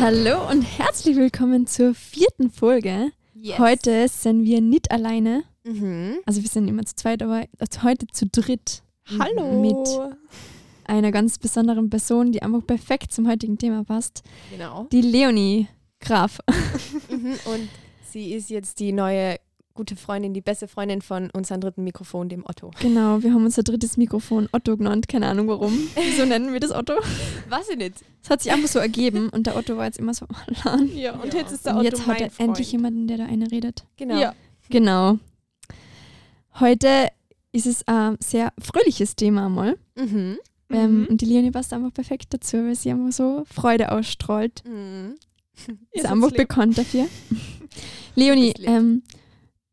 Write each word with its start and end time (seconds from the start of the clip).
Hallo 0.00 0.48
und 0.48 0.62
herzlich 0.62 1.14
willkommen 1.16 1.66
zur 1.66 1.92
vierten 1.94 2.50
Folge. 2.50 3.12
Yes. 3.34 3.58
Heute 3.58 4.08
sind 4.08 4.44
wir 4.44 4.62
nicht 4.62 4.90
alleine. 4.90 5.44
Mhm. 5.62 6.16
Also 6.24 6.40
wir 6.40 6.48
sind 6.48 6.68
immer 6.68 6.86
zu 6.86 6.96
zweit, 6.96 7.22
aber 7.22 7.44
heute 7.82 8.06
zu 8.06 8.26
dritt. 8.26 8.82
Hallo. 9.18 9.60
Mit 9.60 9.76
einer 10.84 11.12
ganz 11.12 11.36
besonderen 11.36 11.90
Person, 11.90 12.32
die 12.32 12.40
einfach 12.40 12.66
perfekt 12.66 13.12
zum 13.12 13.28
heutigen 13.28 13.58
Thema 13.58 13.84
passt. 13.84 14.22
Genau. 14.50 14.86
Die 14.90 15.02
Leonie 15.02 15.68
Graf. 16.00 16.38
Mhm. 17.10 17.38
Und 17.44 17.68
sie 18.10 18.32
ist 18.32 18.48
jetzt 18.48 18.80
die 18.80 18.92
neue 18.92 19.36
gute 19.74 19.96
Freundin, 19.96 20.34
die 20.34 20.40
beste 20.40 20.68
Freundin 20.68 21.00
von 21.02 21.30
unserem 21.32 21.60
dritten 21.60 21.84
Mikrofon, 21.84 22.28
dem 22.28 22.44
Otto. 22.46 22.70
Genau, 22.80 23.22
wir 23.22 23.32
haben 23.32 23.44
unser 23.44 23.62
drittes 23.62 23.96
Mikrofon 23.96 24.48
Otto 24.52 24.76
genannt. 24.76 25.08
Keine 25.08 25.26
Ahnung 25.28 25.48
warum. 25.48 25.72
Wieso 25.94 26.26
nennen 26.26 26.52
wir 26.52 26.60
das 26.60 26.72
Otto? 26.72 26.94
Was 27.48 27.68
ich 27.70 27.76
nicht? 27.78 27.94
Es 28.22 28.28
hat 28.30 28.42
sich 28.42 28.52
einfach 28.52 28.68
so 28.68 28.78
ergeben 28.78 29.28
und 29.30 29.46
der 29.46 29.56
Otto 29.56 29.76
war 29.76 29.86
jetzt 29.86 29.98
immer 29.98 30.12
so 30.12 30.26
allein. 30.64 30.94
Ja, 30.96 31.12
und 31.14 31.32
Ja. 31.32 31.40
jetzt 31.40 31.52
ist 31.52 31.64
der 31.64 31.72
Und 31.72 31.78
Otto 31.80 31.86
jetzt 31.88 32.06
hat 32.06 32.20
er 32.20 32.30
Freund. 32.30 32.48
endlich 32.50 32.72
jemanden, 32.72 33.06
der 33.06 33.18
da 33.18 33.24
eine 33.26 33.50
redet. 33.50 33.84
Genau. 33.96 34.18
Ja. 34.20 34.34
Genau. 34.68 35.18
Heute 36.58 37.08
ist 37.52 37.66
es 37.66 37.86
ein 37.88 38.16
sehr 38.20 38.52
fröhliches 38.60 39.16
Thema 39.16 39.46
einmal. 39.46 39.76
Mhm. 39.96 40.38
Ähm, 40.72 41.00
Mhm. 41.00 41.06
und 41.06 41.20
die 41.20 41.24
Leonie 41.26 41.50
passt 41.50 41.72
einfach 41.72 41.92
perfekt 41.92 42.26
dazu, 42.32 42.58
weil 42.58 42.74
sie 42.76 42.90
einfach 42.90 43.12
so 43.12 43.44
Freude 43.52 43.90
ausstrahlt. 43.90 44.62
Mhm. 44.68 45.14
Ist 45.92 46.04
Ihr 46.04 46.10
einfach 46.12 46.30
bekannt 46.32 46.78
dafür. 46.78 47.06
Leonie, 48.14 48.52
ähm, 48.62 49.02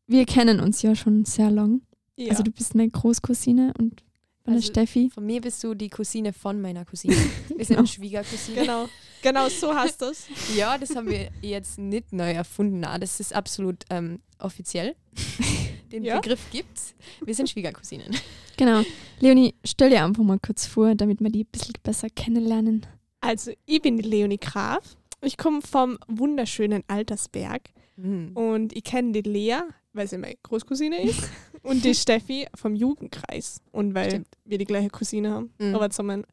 wir 0.08 0.24
kennen 0.26 0.58
uns 0.60 0.82
ja 0.82 0.94
schon 0.96 1.24
sehr 1.24 1.50
lang. 1.50 1.82
Ja. 2.16 2.30
Also 2.30 2.42
du 2.42 2.50
bist 2.50 2.74
meine 2.74 2.90
Großcousine 2.90 3.72
und 3.78 4.02
von 4.44 4.54
Also- 4.54 4.66
Steffi. 4.72 5.10
Von 5.14 5.24
mir 5.26 5.40
bist 5.40 5.62
du 5.62 5.74
die 5.74 5.88
Cousine 5.88 6.32
von 6.32 6.60
meiner 6.60 6.84
Cousine. 6.84 7.14
Wir 7.56 7.64
sind 7.64 7.76
Genau. 7.76 7.86
Schwiegercousine. 7.86 8.60
genau. 8.60 8.88
genau 9.22 9.48
so 9.48 9.74
hast 9.74 10.00
du 10.00 10.06
es. 10.06 10.26
Ja, 10.56 10.78
das 10.78 10.96
haben 10.96 11.08
wir 11.08 11.28
jetzt 11.42 11.78
nicht 11.78 12.12
neu 12.12 12.32
erfunden. 12.32 12.82
ah, 12.84 12.98
Das 12.98 13.20
ist 13.20 13.34
absolut 13.34 13.84
ähm, 13.90 14.20
offiziell. 14.38 14.96
Den 15.92 16.04
Ja. 16.04 16.20
Begriff 16.20 16.40
gibt's. 16.50 16.94
Wir 17.24 17.34
sind 17.34 17.48
Schwiegercousinen. 17.50 18.14
Genau. 18.56 18.82
Leonie, 19.20 19.54
stell 19.64 19.90
dir 19.90 20.04
einfach 20.04 20.22
mal 20.24 20.38
kurz 20.38 20.66
vor, 20.66 20.94
damit 20.94 21.20
wir 21.20 21.30
die 21.30 21.44
ein 21.44 21.48
bisschen 21.52 21.74
besser 21.82 22.08
kennenlernen. 22.10 22.86
Also, 23.20 23.52
ich 23.66 23.80
bin 23.82 23.96
die 23.96 24.08
Leonie 24.08 24.38
Graf. 24.38 24.96
Ich 25.22 25.36
komme 25.36 25.60
vom 25.62 25.98
wunderschönen 26.08 26.84
Altersberg 26.88 27.70
Mhm. 27.96 28.30
und 28.36 28.76
ich 28.76 28.84
kenne 28.84 29.10
die 29.12 29.28
Lea, 29.28 29.60
weil 29.98 30.08
sie 30.08 30.16
meine 30.16 30.36
Großcousine 30.42 31.02
ist, 31.02 31.28
und 31.62 31.84
die 31.84 31.94
Steffi 31.94 32.46
vom 32.54 32.74
Jugendkreis. 32.74 33.60
Und 33.72 33.94
weil 33.94 34.08
Stimmt. 34.10 34.28
wir 34.46 34.56
die 34.56 34.64
gleiche 34.64 34.88
Cousine 34.88 35.30
haben. 35.32 35.52
Mhm. 35.58 35.74
Aber 35.74 35.90
zusammen 35.90 36.24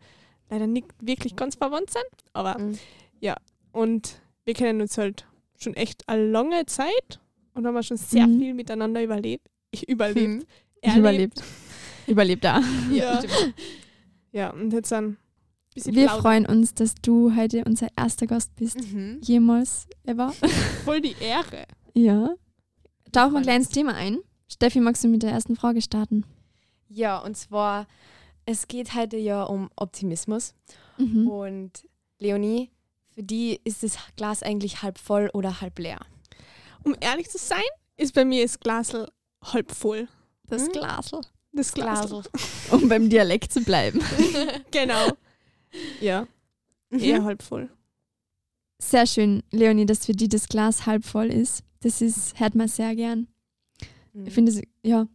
leider 0.49 0.67
nicht 0.67 0.87
wirklich 1.01 1.35
ganz 1.35 1.55
verwandt 1.55 1.89
sind. 1.91 2.05
Aber 2.33 2.57
Mhm. 2.59 2.77
Und 3.73 4.21
wir 4.45 4.53
kennen 4.53 4.79
uns 4.79 4.97
halt 4.97 5.25
schon 5.57 5.73
echt 5.73 6.07
eine 6.07 6.25
lange 6.29 6.65
Zeit 6.67 7.19
und 7.55 7.65
haben 7.67 7.83
schon 7.83 7.97
sehr 7.97 8.25
Mhm. 8.27 8.39
viel 8.39 8.53
miteinander 8.53 9.03
überlebt. 9.03 9.47
Ich 9.71 9.89
überlebt. 9.89 10.45
Mhm. 10.83 10.97
Überlebt. 10.97 11.43
Überlebt 12.07 12.43
da. 12.45 12.61
Ja. 12.91 13.21
Ja, 14.31 14.49
und 14.51 14.71
jetzt 14.73 14.91
dann 14.91 15.05
ein 15.11 15.17
bisschen 15.73 15.95
Wir 15.95 16.05
plaudern. 16.07 16.21
freuen 16.21 16.45
uns, 16.45 16.73
dass 16.73 16.93
du 16.95 17.35
heute 17.37 17.63
unser 17.65 17.87
erster 17.97 18.27
Gast 18.27 18.53
bist. 18.57 18.77
Mhm. 18.93 19.19
Jemals, 19.23 19.87
ever. 20.05 20.33
voll 20.83 20.99
die 21.01 21.15
Ehre. 21.21 21.63
Ja. 21.97 22.35
Tauchen 23.15 23.33
wir 23.33 23.41
gleich 23.41 23.55
ins. 23.55 23.69
Thema 23.69 23.93
ein. 23.95 24.19
Steffi, 24.49 24.81
magst 24.81 25.03
du 25.03 25.07
mit 25.07 25.23
der 25.23 25.31
ersten 25.31 25.55
Frage 25.55 25.81
starten? 25.81 26.25
Ja, 26.89 27.17
und 27.19 27.37
zwar, 27.37 27.87
es 28.45 28.67
geht 28.67 28.93
heute 28.93 29.15
ja 29.15 29.43
um 29.43 29.69
Optimismus. 29.77 30.53
Mhm. 30.97 31.27
Und 31.29 31.71
Leonie, 32.19 32.71
für 33.07 33.23
die 33.23 33.61
ist 33.63 33.83
das 33.83 33.97
Glas 34.17 34.43
eigentlich 34.43 34.81
halb 34.81 34.97
voll 34.97 35.29
oder 35.33 35.61
halb 35.61 35.79
leer. 35.79 35.99
Um 36.83 36.93
ehrlich 36.99 37.29
zu 37.29 37.37
sein, 37.37 37.63
ist 37.95 38.13
bei 38.13 38.25
mir 38.25 38.43
das 38.43 38.59
Glasl 38.59 39.07
halb 39.41 39.71
voll. 39.71 40.09
Das 40.47 40.63
Mhm. 40.67 40.71
Glasl. 40.73 41.21
Das 41.53 41.73
Glasl. 41.73 42.21
Um 42.71 42.89
beim 42.89 43.09
Dialekt 43.09 43.53
zu 43.53 43.61
bleiben. 43.61 44.01
Genau. 44.71 45.07
Ja, 46.01 46.27
eher 46.89 47.23
halb 47.23 47.41
voll. 47.41 47.69
Sehr 48.77 49.07
schön, 49.07 49.41
Leonie, 49.51 49.85
dass 49.85 50.05
für 50.05 50.11
die 50.13 50.27
das 50.27 50.49
Glas 50.49 50.85
halb 50.85 51.05
voll 51.05 51.27
ist. 51.27 51.63
Das 51.85 52.01
ist, 52.01 52.39
hört 52.39 52.55
man 52.55 52.67
sehr 52.67 52.95
gern. 52.95 53.27
Mhm. 54.11 54.25
Ich 54.25 54.33
finde 54.33 54.51
es, 54.51 54.59
ja, 54.81 55.07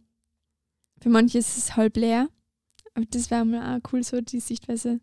für 1.01 1.09
manche 1.09 1.37
ist 1.37 1.57
es 1.57 1.75
halb 1.75 1.97
leer. 1.97 2.29
Aber 2.93 3.05
das 3.07 3.29
wäre 3.29 3.43
mal 3.43 3.75
auch 3.77 3.91
cool, 3.91 4.01
so 4.03 4.21
die 4.21 4.39
Sichtweise. 4.39 5.01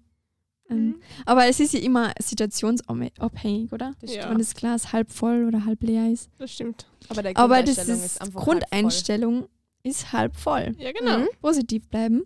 Ähm, 0.71 0.87
Mhm. 0.87 1.03
Aber 1.27 1.47
es 1.47 1.61
ist 1.61 1.75
ja 1.75 1.81
immer 1.81 2.13
situationsabhängig, 2.19 3.71
oder? 3.71 3.95
Das 4.01 4.15
Ja. 4.15 4.31
Wenn 4.31 4.39
das 4.39 4.55
Glas 4.55 4.95
halb 4.95 5.11
voll 5.13 5.45
oder 5.45 5.67
halb 5.67 5.83
leer 5.83 6.11
ist. 6.11 6.31
Das 6.39 6.53
stimmt. 6.53 6.87
Aber, 7.11 7.23
der 7.23 7.37
Aber 7.37 7.63
das 7.63 7.77
Grundeinstellung 7.77 8.03
ist, 8.05 8.21
einfach 8.23 8.35
halb 8.35 8.45
Grundeinstellung 8.47 9.49
ist 9.83 10.13
halb 10.15 10.37
voll. 10.37 10.75
Ja, 10.79 10.93
genau. 10.93 11.19
Mhm. 11.19 11.29
Positiv 11.43 11.87
bleiben. 11.89 12.23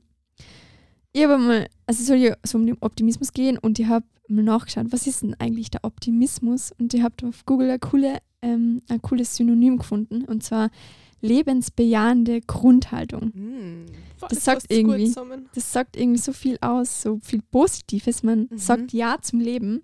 Ich 1.12 1.24
habe 1.24 1.36
mal, 1.38 1.66
also 1.86 2.00
es 2.00 2.06
soll 2.06 2.18
ja 2.18 2.36
so 2.46 2.58
um 2.58 2.66
den 2.66 2.76
Optimismus 2.80 3.32
gehen 3.32 3.58
und 3.58 3.80
ich 3.80 3.86
habe 3.86 4.06
mal 4.28 4.44
nachgeschaut, 4.44 4.86
was 4.90 5.08
ist 5.08 5.22
denn 5.22 5.34
eigentlich 5.40 5.70
der 5.72 5.82
Optimismus? 5.82 6.70
Und 6.78 6.94
ich 6.94 7.02
habe 7.02 7.26
auf 7.26 7.44
Google 7.44 7.70
ein, 7.70 7.80
coole, 7.80 8.18
ähm, 8.42 8.82
ein 8.88 9.00
cooles 9.00 9.36
Synonym 9.36 9.78
gefunden 9.78 10.24
und 10.24 10.42
zwar 10.42 10.70
lebensbejahende 11.20 12.40
Grundhaltung. 12.42 13.32
Voll, 14.16 14.28
Das 14.28 14.44
sagt 14.44 14.66
irgendwie. 14.68 15.14
Das 15.54 15.72
sagt 15.72 15.96
irgendwie 15.96 16.20
so 16.20 16.32
viel 16.32 16.58
aus, 16.60 17.02
so 17.02 17.18
viel 17.22 17.40
Positives. 17.42 18.22
Man 18.22 18.48
Mhm. 18.50 18.58
sagt 18.58 18.92
Ja 18.92 19.16
zum 19.20 19.40
Leben. 19.40 19.82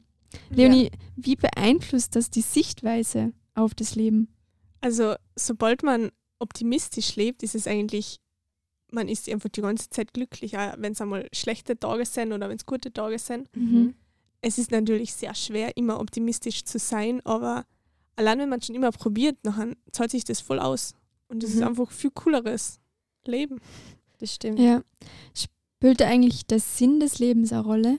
Leonie, 0.51 0.91
wie 1.17 1.37
beeinflusst 1.37 2.15
das 2.17 2.31
die 2.31 2.43
Sichtweise 2.43 3.33
auf 3.55 3.75
das 3.75 3.95
Leben? 3.95 4.29
Also, 4.81 5.15
sobald 5.37 5.83
man 5.83 6.11
optimistisch 6.39 7.17
lebt, 7.17 7.43
ist 7.43 7.55
es 7.55 7.67
eigentlich, 7.67 8.21
man 8.93 9.09
ist 9.09 9.29
einfach 9.29 9.49
die 9.49 9.63
ganze 9.63 9.89
Zeit 9.91 10.13
glücklich, 10.13 10.53
wenn 10.53 10.93
es 10.93 11.01
einmal 11.01 11.27
schlechte 11.33 11.79
Tage 11.79 12.05
sind 12.05 12.33
oder 12.33 12.49
wenn 12.49 12.57
es 12.57 12.67
gute 12.67 12.93
Tage 12.93 13.19
sind. 13.19 13.49
Mhm. 13.57 13.95
Es 14.41 14.59
ist 14.59 14.71
natürlich 14.71 15.15
sehr 15.15 15.35
schwer, 15.35 15.77
immer 15.77 15.99
optimistisch 15.99 16.65
zu 16.65 16.79
sein, 16.79 17.21
aber 17.25 17.65
allein 18.19 18.39
wenn 18.41 18.49
man 18.49 18.61
schon 18.61 18.75
immer 18.75 18.91
probiert, 18.91 19.37
dann 19.43 19.77
zahlt 19.93 20.11
sich 20.11 20.25
das 20.25 20.41
voll 20.41 20.59
aus. 20.59 20.95
Und 21.29 21.45
es 21.45 21.51
ist 21.51 21.61
Mhm. 21.61 21.69
einfach 21.69 21.91
viel 21.91 22.11
cooleres 22.11 22.81
Leben. 23.25 23.61
Das 24.19 24.35
stimmt. 24.35 24.59
Ja. 24.59 24.83
Spielt 25.35 26.01
da 26.01 26.07
eigentlich 26.07 26.47
der 26.47 26.59
Sinn 26.61 26.99
des 27.01 27.19
Lebens 27.19 27.53
eine 27.53 27.63
Rolle? 27.63 27.99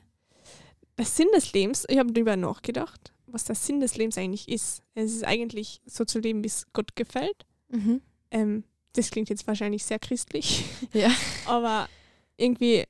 Der 0.98 1.06
Sinn 1.06 1.28
des 1.34 1.54
Lebens, 1.54 1.86
ich 1.88 1.98
habe 1.98 2.12
darüber 2.12 2.36
nachgedacht, 2.36 3.14
was 3.28 3.46
der 3.46 3.56
Sinn 3.56 3.80
des 3.80 3.96
Lebens 3.96 4.18
eigentlich 4.18 4.50
ist. 4.50 4.82
Es 4.96 5.14
ist 5.14 5.24
eigentlich 5.24 5.82
so 5.86 6.04
zu 6.04 6.20
leben, 6.20 6.44
wie 6.44 6.48
es 6.48 6.66
Gott 6.74 6.96
gefällt. 6.96 7.46
Mhm. 7.70 8.02
Ähm, 8.32 8.64
das 8.94 9.12
klingt 9.12 9.30
jetzt 9.30 9.48
wahrscheinlich 9.48 9.86
sehr 9.86 10.00
christlich. 10.00 10.66
Ja. 10.94 11.10
Aber 11.46 11.88
irgendwie, 12.36 12.84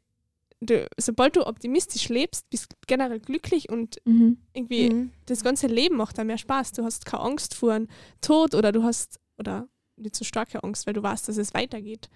du, 0.61 0.87
sobald 0.97 1.35
du 1.35 1.45
optimistisch 1.47 2.09
lebst, 2.09 2.49
bist 2.49 2.71
du 2.71 2.75
generell 2.87 3.19
glücklich 3.19 3.69
und 3.69 3.97
Mhm. 4.05 4.37
irgendwie 4.53 4.89
Mhm. 4.93 5.11
das 5.25 5.43
ganze 5.43 5.67
Leben 5.67 5.95
macht 5.95 6.17
da 6.17 6.23
mehr 6.23 6.37
Spaß. 6.37 6.73
Du 6.73 6.83
hast 6.83 7.05
keine 7.05 7.23
Angst 7.23 7.55
vor 7.55 7.73
einem 7.73 7.87
Tod 8.21 8.55
oder 8.55 8.71
du 8.71 8.83
hast, 8.83 9.19
oder 9.37 9.67
nicht 9.95 10.15
so 10.15 10.23
starke 10.25 10.63
Angst, 10.63 10.85
weil 10.87 10.93
du 10.93 11.03
weißt, 11.03 11.27
dass 11.27 11.37
es 11.37 11.53
weitergeht. 11.53 12.09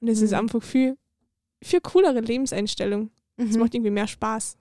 Und 0.00 0.08
es 0.08 0.20
ist 0.20 0.30
Mhm. 0.32 0.38
einfach 0.38 0.62
viel, 0.62 0.96
viel 1.62 1.80
coolere 1.80 2.20
Lebenseinstellung. 2.20 3.10
Es 3.36 3.52
Mhm. 3.54 3.60
macht 3.60 3.74
irgendwie 3.74 3.90
mehr 3.90 4.06
Spaß. 4.06 4.56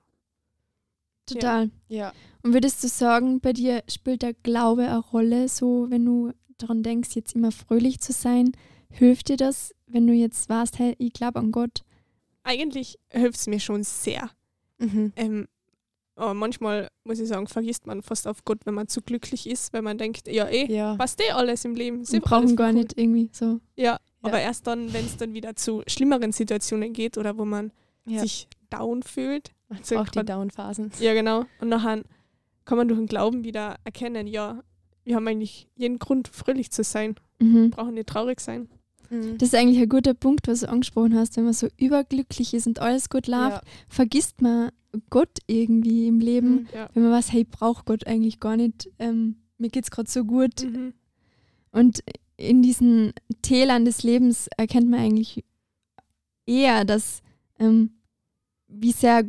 Total. 1.25 1.71
Ja. 1.87 2.13
Und 2.43 2.53
würdest 2.53 2.83
du 2.83 2.87
sagen, 2.87 3.39
bei 3.39 3.51
dir 3.53 3.83
spielt 3.89 4.21
der 4.21 4.33
Glaube 4.33 4.83
eine 4.83 4.99
Rolle, 4.99 5.49
so 5.49 5.87
wenn 5.89 6.05
du 6.05 6.31
daran 6.59 6.83
denkst, 6.83 7.15
jetzt 7.15 7.33
immer 7.35 7.51
fröhlich 7.51 7.99
zu 7.99 8.13
sein? 8.13 8.51
Hilft 8.89 9.29
dir 9.29 9.37
das, 9.37 9.73
wenn 9.87 10.05
du 10.07 10.13
jetzt 10.13 10.47
weißt, 10.47 10.77
hey, 10.79 10.95
ich 10.99 11.13
glaube 11.13 11.39
an 11.39 11.51
Gott? 11.51 11.83
Eigentlich 12.45 12.97
hilft 13.09 13.37
es 13.39 13.47
mir 13.47 13.59
schon 13.59 13.83
sehr. 13.83 14.29
Mhm. 14.77 15.11
Ähm, 15.15 15.47
aber 16.15 16.33
manchmal, 16.33 16.89
muss 17.03 17.19
ich 17.19 17.27
sagen, 17.27 17.47
vergisst 17.47 17.87
man 17.87 18.01
fast 18.01 18.27
auf 18.27 18.45
Gott, 18.45 18.59
wenn 18.65 18.73
man 18.73 18.87
zu 18.87 19.01
glücklich 19.01 19.47
ist, 19.49 19.73
weil 19.73 19.81
man 19.81 19.97
denkt, 19.97 20.27
ja 20.29 20.47
eh, 20.47 20.71
Ja. 20.71 20.95
passt 20.95 21.21
eh 21.21 21.31
alles 21.31 21.65
im 21.65 21.75
Leben. 21.75 22.09
Wir 22.09 22.21
brauchen 22.21 22.55
gar 22.55 22.69
cool. 22.69 22.75
nicht 22.75 22.97
irgendwie 22.97 23.29
so. 23.33 23.59
Ja, 23.75 23.99
aber 24.21 24.39
erst 24.39 24.65
dann, 24.67 24.93
wenn 24.93 25.05
es 25.05 25.17
dann 25.17 25.33
wieder 25.33 25.55
zu 25.55 25.83
schlimmeren 25.87 26.31
Situationen 26.31 26.93
geht 26.93 27.17
oder 27.17 27.37
wo 27.37 27.45
man 27.45 27.71
ja. 28.05 28.21
sich 28.21 28.47
down 28.69 29.03
fühlt. 29.03 29.51
auch 29.69 30.07
die 30.09 30.23
Down-Phasen. 30.23 30.91
Ja, 30.99 31.13
genau. 31.13 31.45
Und 31.59 31.69
nachher 31.69 32.03
kann 32.63 32.77
man 32.77 32.87
durch 32.87 32.99
den 32.99 33.07
Glauben 33.07 33.43
wieder 33.43 33.75
erkennen, 33.83 34.27
ja, 34.27 34.63
wir 35.03 35.15
haben 35.15 35.27
eigentlich 35.27 35.67
jeden 35.75 35.99
Grund, 35.99 36.27
fröhlich 36.27 36.71
zu 36.71 36.83
sein. 36.83 37.15
Mhm. 37.39 37.71
Brauchen 37.71 37.93
nicht 37.93 38.07
traurig 38.07 38.39
sein. 38.39 38.69
Mhm. 39.09 39.37
Das 39.37 39.49
ist 39.49 39.55
eigentlich 39.55 39.79
ein 39.79 39.89
guter 39.89 40.13
Punkt, 40.13 40.47
was 40.47 40.61
du 40.61 40.69
angesprochen 40.69 41.15
hast. 41.15 41.37
Wenn 41.37 41.45
man 41.45 41.53
so 41.53 41.67
überglücklich 41.77 42.53
ist 42.53 42.67
und 42.67 42.79
alles 42.79 43.09
gut 43.09 43.27
läuft, 43.27 43.63
vergisst 43.87 44.41
man 44.41 44.71
Gott 45.09 45.39
irgendwie 45.47 46.07
im 46.07 46.19
Leben. 46.19 46.51
Mhm. 46.51 46.67
Ja. 46.73 46.89
Wenn 46.93 47.03
man 47.03 47.11
weiß, 47.11 47.31
hey, 47.31 47.41
ich 47.41 47.49
brauche 47.49 47.83
Gott 47.85 48.07
eigentlich 48.07 48.39
gar 48.39 48.57
nicht. 48.57 48.89
Ähm, 48.99 49.37
mir 49.57 49.69
geht 49.69 49.85
es 49.85 49.91
gerade 49.91 50.09
so 50.09 50.23
gut. 50.23 50.63
Mhm. 50.63 50.93
Und 51.71 52.03
in 52.37 52.61
diesen 52.61 53.13
Tälern 53.41 53.85
des 53.85 54.03
Lebens 54.03 54.47
erkennt 54.57 54.89
man 54.89 54.99
eigentlich 54.99 55.43
eher, 56.45 56.85
dass 56.85 57.21
ähm, 57.59 57.91
wie 58.67 58.91
sehr 58.91 59.23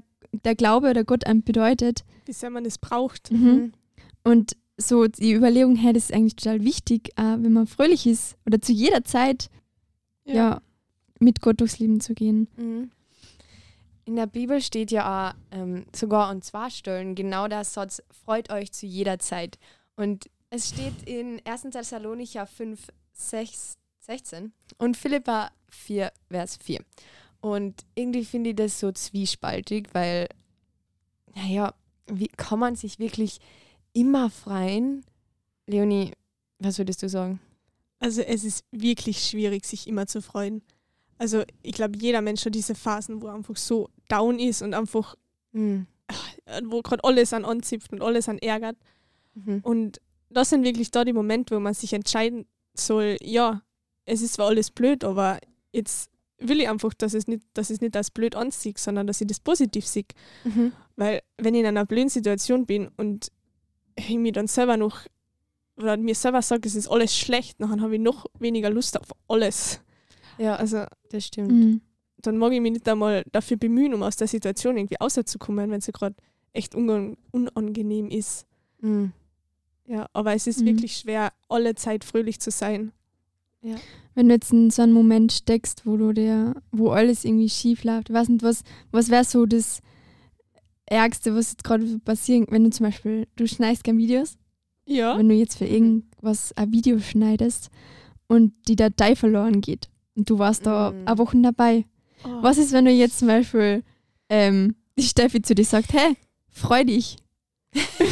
der 0.44 0.54
Glaube 0.54 0.90
oder 0.90 1.04
Gott 1.04 1.26
einem 1.26 1.42
bedeutet. 1.42 2.04
Wie 2.24 2.32
sehr 2.32 2.50
man 2.50 2.64
es 2.64 2.78
braucht. 2.78 3.30
Mhm. 3.30 3.72
Und 4.24 4.56
so 4.76 5.06
die 5.06 5.32
Überlegung, 5.32 5.76
hey, 5.76 5.92
das 5.92 6.04
ist 6.04 6.12
eigentlich 6.12 6.36
total 6.36 6.62
wichtig, 6.64 7.10
äh, 7.16 7.36
wenn 7.38 7.52
man 7.52 7.66
fröhlich 7.66 8.06
ist 8.06 8.36
oder 8.46 8.60
zu 8.60 8.72
jeder 8.72 9.04
Zeit 9.04 9.48
ja. 10.34 10.60
mit 11.18 11.40
Gott 11.40 11.60
durchs 11.60 11.78
Leben 11.78 12.00
zu 12.00 12.14
gehen. 12.14 12.48
Mhm. 12.56 12.90
In 14.04 14.16
der 14.16 14.26
Bibel 14.26 14.60
steht 14.60 14.92
ja 14.92 15.30
auch 15.30 15.34
ähm, 15.50 15.84
sogar 15.94 16.28
an 16.28 16.40
zwei 16.40 16.70
Stellen 16.70 17.14
genau 17.14 17.48
der 17.48 17.64
Satz, 17.64 18.02
freut 18.24 18.50
euch 18.50 18.72
zu 18.72 18.86
jeder 18.86 19.18
Zeit. 19.18 19.58
Und 19.96 20.30
es 20.50 20.68
steht 20.68 21.02
in 21.06 21.40
1. 21.44 21.62
Thessalonicher 21.72 22.46
5, 22.46 22.86
6, 23.12 23.78
16 23.98 24.52
und 24.78 24.96
Philippa 24.96 25.50
4, 25.70 26.12
Vers 26.30 26.58
4. 26.62 26.80
Und 27.40 27.84
irgendwie 27.94 28.24
finde 28.24 28.50
ich 28.50 28.56
das 28.56 28.78
so 28.78 28.92
zwiespaltig, 28.92 29.88
weil, 29.92 30.28
naja, 31.34 31.74
wie 32.06 32.28
kann 32.28 32.58
man 32.58 32.76
sich 32.76 32.98
wirklich 32.98 33.40
immer 33.92 34.30
freuen? 34.30 35.04
Leonie, 35.66 36.12
was 36.58 36.78
würdest 36.78 37.02
du 37.02 37.08
sagen? 37.08 37.40
Also 37.98 38.22
es 38.22 38.44
ist 38.44 38.64
wirklich 38.70 39.24
schwierig, 39.24 39.64
sich 39.64 39.86
immer 39.86 40.06
zu 40.06 40.20
freuen. 40.20 40.62
Also 41.18 41.44
ich 41.62 41.72
glaube, 41.72 41.98
jeder 41.98 42.20
Mensch 42.20 42.44
hat 42.44 42.54
diese 42.54 42.74
Phasen, 42.74 43.22
wo 43.22 43.28
er 43.28 43.34
einfach 43.34 43.56
so 43.56 43.88
down 44.08 44.38
ist 44.38 44.62
und 44.62 44.74
einfach, 44.74 45.14
Mhm. 45.52 45.86
wo 46.64 46.82
gerade 46.82 47.02
alles 47.04 47.32
an 47.32 47.44
anzipft 47.46 47.92
und 47.92 48.02
alles 48.02 48.28
an 48.28 48.38
ärgert. 48.38 48.76
Mhm. 49.34 49.60
Und 49.62 50.00
das 50.28 50.50
sind 50.50 50.64
wirklich 50.64 50.90
da 50.90 51.04
die 51.04 51.14
Momente, 51.14 51.56
wo 51.56 51.60
man 51.60 51.72
sich 51.74 51.92
entscheiden 51.94 52.46
soll, 52.74 53.16
ja, 53.22 53.62
es 54.04 54.20
ist 54.20 54.34
zwar 54.34 54.48
alles 54.48 54.70
blöd, 54.70 55.02
aber 55.04 55.38
jetzt 55.72 56.10
will 56.38 56.60
ich 56.60 56.68
einfach, 56.68 56.92
dass 56.94 57.14
es 57.14 57.26
nicht, 57.26 57.42
dass 57.54 57.70
es 57.70 57.80
nicht 57.80 57.96
als 57.96 58.10
blöd 58.10 58.34
ansieht, 58.36 58.78
sondern 58.78 59.06
dass 59.06 59.20
ich 59.22 59.26
das 59.26 59.40
positiv 59.40 59.86
sehe. 59.86 60.04
Mhm. 60.44 60.72
Weil 60.96 61.22
wenn 61.38 61.54
ich 61.54 61.60
in 61.60 61.66
einer 61.66 61.86
blöden 61.86 62.10
Situation 62.10 62.66
bin 62.66 62.88
und 62.98 63.32
ich 63.96 64.10
mir 64.18 64.32
dann 64.32 64.46
selber 64.46 64.76
noch 64.76 65.00
oder 65.76 65.96
mir 65.96 66.14
selber 66.14 66.42
sage, 66.42 66.66
es 66.68 66.74
ist 66.74 66.88
alles 66.88 67.16
schlecht, 67.16 67.60
dann 67.60 67.80
habe 67.80 67.96
ich 67.96 68.00
noch 68.00 68.26
weniger 68.38 68.70
Lust 68.70 68.98
auf 68.98 69.08
alles. 69.28 69.80
Ja, 70.38 70.56
Also 70.56 70.84
das 71.10 71.26
stimmt. 71.26 71.50
Mhm. 71.52 71.80
dann 72.22 72.38
mag 72.38 72.52
ich 72.52 72.60
mich 72.60 72.72
nicht 72.72 72.88
einmal 72.88 73.22
dafür 73.32 73.56
bemühen, 73.56 73.94
um 73.94 74.02
aus 74.02 74.16
der 74.16 74.26
Situation 74.26 74.76
irgendwie 74.76 74.96
rauszukommen, 75.00 75.70
wenn 75.70 75.80
sie 75.80 75.92
gerade 75.92 76.16
echt 76.52 76.74
unang 76.74 77.16
unangenehm 77.30 78.08
ist. 78.10 78.46
Mhm. 78.80 79.12
Ja, 79.86 80.08
aber 80.12 80.34
es 80.34 80.46
ist 80.46 80.60
Mhm. 80.62 80.66
wirklich 80.66 80.96
schwer, 80.96 81.32
alle 81.48 81.74
Zeit 81.76 82.02
fröhlich 82.04 82.40
zu 82.40 82.50
sein. 82.50 82.92
Wenn 84.14 84.28
du 84.28 84.34
jetzt 84.34 84.52
in 84.52 84.70
so 84.70 84.82
einen 84.82 84.92
Moment 84.92 85.32
steckst, 85.32 85.86
wo 85.86 85.96
du 85.96 86.12
dir, 86.12 86.54
wo 86.72 86.90
alles 86.90 87.24
irgendwie 87.24 87.48
schief 87.48 87.84
läuft, 87.84 88.12
weiß 88.12 88.28
nicht, 88.28 88.42
was, 88.42 88.62
was 88.92 89.08
wäre 89.10 89.24
so 89.24 89.44
das 89.46 89.80
Ärgste, 90.86 91.34
was 91.34 91.50
jetzt 91.52 91.64
gerade 91.64 91.98
passieren, 92.00 92.46
wenn 92.50 92.64
du 92.64 92.70
zum 92.70 92.86
Beispiel, 92.86 93.26
du 93.36 93.46
schneidest 93.48 93.82
gerne 93.84 93.98
Videos, 93.98 94.36
Ja. 94.86 95.18
wenn 95.18 95.28
du 95.28 95.34
jetzt 95.34 95.58
für 95.58 95.66
irgendwas 95.66 96.52
ein 96.56 96.72
Video 96.72 96.98
schneidest 97.00 97.70
und 98.28 98.52
die 98.68 98.76
Datei 98.76 99.16
verloren 99.16 99.60
geht 99.60 99.88
und 100.14 100.30
du 100.30 100.38
warst 100.38 100.64
da 100.66 100.92
Mhm. 100.92 101.06
eine 101.08 101.18
Woche 101.18 101.36
dabei. 101.42 101.84
Oh. 102.24 102.28
Was 102.42 102.56
ist, 102.58 102.72
wenn 102.72 102.84
du 102.86 102.90
jetzt 102.92 103.18
zum 103.18 103.28
Beispiel 103.28 103.82
ähm, 104.28 104.74
die 104.98 105.02
Steffi 105.04 105.42
zu 105.42 105.54
dir 105.54 105.64
sagt, 105.64 105.92
hey, 105.92 106.16
freu 106.48 106.84
dich. 106.84 107.16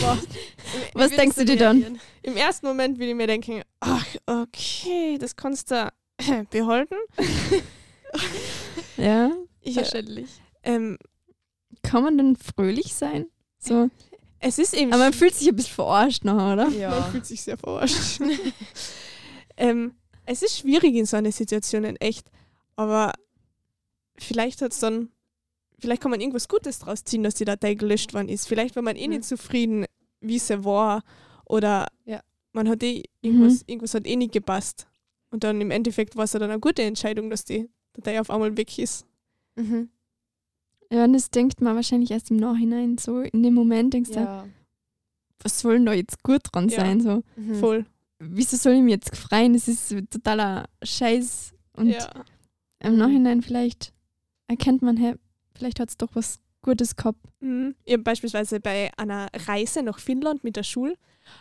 Boah. 0.01 0.19
Was 0.95 1.11
denkst 1.13 1.37
du 1.37 1.45
dir 1.45 1.57
dann? 1.57 1.99
Im 2.23 2.37
ersten 2.37 2.67
Moment 2.67 2.99
will 2.99 3.09
ich 3.09 3.15
mir 3.15 3.27
denken, 3.27 3.63
ach, 3.81 4.05
okay, 4.27 5.17
das 5.19 5.35
kannst 5.37 5.71
du 5.71 5.91
behalten. 6.51 6.97
Ja. 8.97 9.31
Ich, 9.67 9.73
Verständlich. 9.77 10.29
ähm, 10.63 10.99
Kann 11.83 12.03
man 12.05 12.19
denn 12.19 12.37
fröhlich 12.37 12.95
sein? 12.95 13.25
So. 13.59 13.89
Es 14.47 14.59
ist 14.59 14.75
eben 14.75 14.93
Aber 14.93 15.05
man 15.05 15.13
fühlt 15.13 15.35
sich 15.35 15.49
ein 15.49 15.57
bisschen 15.57 15.75
verarscht 15.75 16.25
nachher, 16.25 16.53
oder? 16.53 16.71
Man 16.71 16.79
Ja. 16.79 17.03
fühlt 17.11 17.27
sich 17.27 17.43
sehr 17.43 17.57
verarscht. 17.57 18.21
ähm, 19.57 19.95
es 20.27 20.43
ist 20.43 20.59
schwierig 20.59 20.95
in 20.95 21.07
so 21.07 21.17
einer 21.17 21.33
Situation 21.33 21.85
echt, 21.85 22.27
aber 22.77 23.13
vielleicht 24.17 24.63
hat 24.63 24.73
es 24.73 24.79
dann, 24.81 25.11
vielleicht 25.79 26.03
kann 26.03 26.11
man 26.11 26.21
irgendwas 26.21 26.49
Gutes 26.49 26.79
draus 26.79 27.05
ziehen, 27.05 27.23
dass 27.23 27.35
die 27.35 27.45
Datei 27.45 27.75
gelöscht 27.75 28.15
worden 28.15 28.29
ist. 28.29 28.47
Vielleicht 28.49 28.77
war 28.77 28.83
man 28.83 28.97
eh 28.97 29.07
Mhm. 29.07 29.15
nicht 29.15 29.25
zufrieden, 29.25 29.87
wie 30.21 30.39
sie 30.39 30.65
war, 30.65 31.03
oder 31.47 31.89
Ja. 32.05 32.21
man 32.53 32.69
hat 32.69 32.83
eh 32.83 33.03
irgendwas, 33.21 33.63
irgendwas 33.67 33.95
hat 33.95 34.07
eh 34.07 34.17
nicht 34.17 34.33
gepasst. 34.33 34.87
Und 35.31 35.45
dann 35.45 35.61
im 35.61 35.71
Endeffekt 35.71 36.17
war 36.17 36.25
es 36.25 36.33
ja 36.33 36.39
dann 36.39 36.51
eine 36.51 36.61
gute 36.61 36.83
Entscheidung, 36.83 37.29
dass 37.29 37.45
die 37.45 37.69
Datei 37.95 38.21
auf 38.21 38.31
einmal 38.31 38.57
weg 38.57 38.79
ist. 38.79 39.05
Mhm. 39.57 39.89
Ja, 40.91 41.05
und 41.05 41.13
das 41.15 41.31
denkt 41.31 41.61
man 41.61 41.75
wahrscheinlich 41.77 42.11
erst 42.11 42.31
im 42.31 42.37
Nachhinein. 42.37 42.99
So 42.99 43.21
in 43.21 43.43
dem 43.43 43.55
Moment 43.55 43.95
denkst 43.95 44.11
du, 44.11 44.21
Ja. 44.21 44.47
was 45.43 45.61
soll 45.61 45.75
denn 45.75 45.87
da 45.87 45.93
jetzt 45.93 46.23
gut 46.23 46.43
dran 46.53 46.69
Ja. 46.69 46.81
sein? 46.81 47.01
So, 47.01 47.23
Mhm. 47.37 47.55
Voll. 47.57 47.87
wieso 48.19 48.57
soll 48.57 48.75
ich 48.75 48.83
mich 48.83 48.93
jetzt 48.93 49.17
freuen? 49.17 49.55
Das 49.55 49.67
ist 49.69 49.95
totaler 50.11 50.67
Scheiß. 50.83 51.53
Und 51.77 51.89
ja. 51.89 52.09
im 52.81 52.97
Nachhinein 52.97 53.43
vielleicht 53.43 53.93
erkennt 54.47 54.83
man, 54.83 54.97
hey, 54.97 55.15
vielleicht 55.57 55.81
hat 55.81 55.89
es 55.89 55.97
doch 55.97 56.11
was 56.15 56.39
Gutes 56.63 56.97
gehabt. 56.97 57.19
Mhm. 57.41 57.75
Ich 57.85 58.03
beispielsweise 58.03 58.61
bei 58.61 58.91
einer 58.97 59.29
Reise 59.47 59.83
nach 59.83 59.99
Finnland 59.99 60.45
mit 60.45 60.57
der 60.57 60.63
Schule 60.63 60.95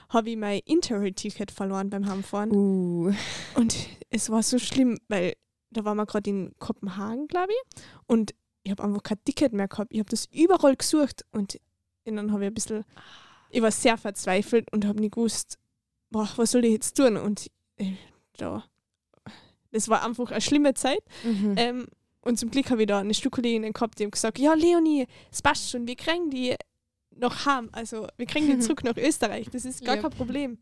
habe 0.09 0.31
ich 0.31 0.37
mein 0.37 0.59
Interrail-Ticket 0.65 1.51
verloren 1.51 1.89
beim 1.89 2.09
Heimfahren. 2.09 2.51
Uh. 2.51 3.13
Und 3.55 3.75
es 4.09 4.29
war 4.29 4.41
so 4.43 4.57
schlimm, 4.59 4.97
weil 5.09 5.33
da 5.71 5.85
waren 5.85 5.97
wir 5.97 6.05
gerade 6.05 6.29
in 6.29 6.51
Kopenhagen, 6.59 7.27
glaube 7.27 7.51
ich. 7.51 7.83
Und 8.07 8.33
ich 8.63 8.71
habe 8.71 8.83
einfach 8.83 9.03
kein 9.03 9.23
Ticket 9.25 9.53
mehr 9.53 9.67
gehabt. 9.67 9.91
Ich 9.93 9.99
habe 9.99 10.09
das 10.09 10.25
überall 10.31 10.75
gesucht 10.75 11.25
und 11.31 11.59
dann 12.05 12.31
habe 12.31 12.43
ich 12.45 12.47
ein 12.51 12.53
bisschen, 12.53 12.83
ich 13.49 13.61
war 13.61 13.71
sehr 13.71 13.97
verzweifelt 13.97 14.71
und 14.71 14.85
habe 14.85 14.99
nicht 14.99 15.15
gewusst, 15.15 15.57
boah, 16.09 16.29
was 16.35 16.51
soll 16.51 16.65
ich 16.65 16.71
jetzt 16.73 16.95
tun? 16.97 17.17
Und 17.17 17.49
äh, 17.77 17.93
da, 18.37 18.63
das 19.71 19.89
war 19.89 20.03
einfach 20.05 20.31
eine 20.31 20.41
schlimme 20.41 20.73
Zeit. 20.73 21.03
Mhm. 21.23 21.55
Ähm, 21.57 21.87
und 22.21 22.37
zum 22.39 22.51
Glück 22.51 22.69
habe 22.69 22.81
ich 22.83 22.87
da 22.87 22.99
eine 22.99 23.13
Stuhlkollegin 23.13 23.73
gehabt, 23.73 23.99
die 23.99 24.03
haben 24.03 24.11
gesagt, 24.11 24.39
ja 24.39 24.53
Leonie, 24.53 25.07
es 25.31 25.41
passt 25.41 25.69
schon, 25.69 25.85
wir 25.87 25.95
kriegen 25.95 26.29
die 26.29 26.55
noch 27.15 27.45
heim, 27.45 27.69
also 27.73 28.07
wir 28.17 28.25
kriegen 28.25 28.47
die 28.47 28.59
zurück 28.59 28.83
nach 28.83 28.95
Österreich, 28.97 29.49
das 29.51 29.65
ist 29.65 29.83
gar 29.83 29.95
Ja. 29.97 30.01
kein 30.03 30.11
Problem. 30.11 30.57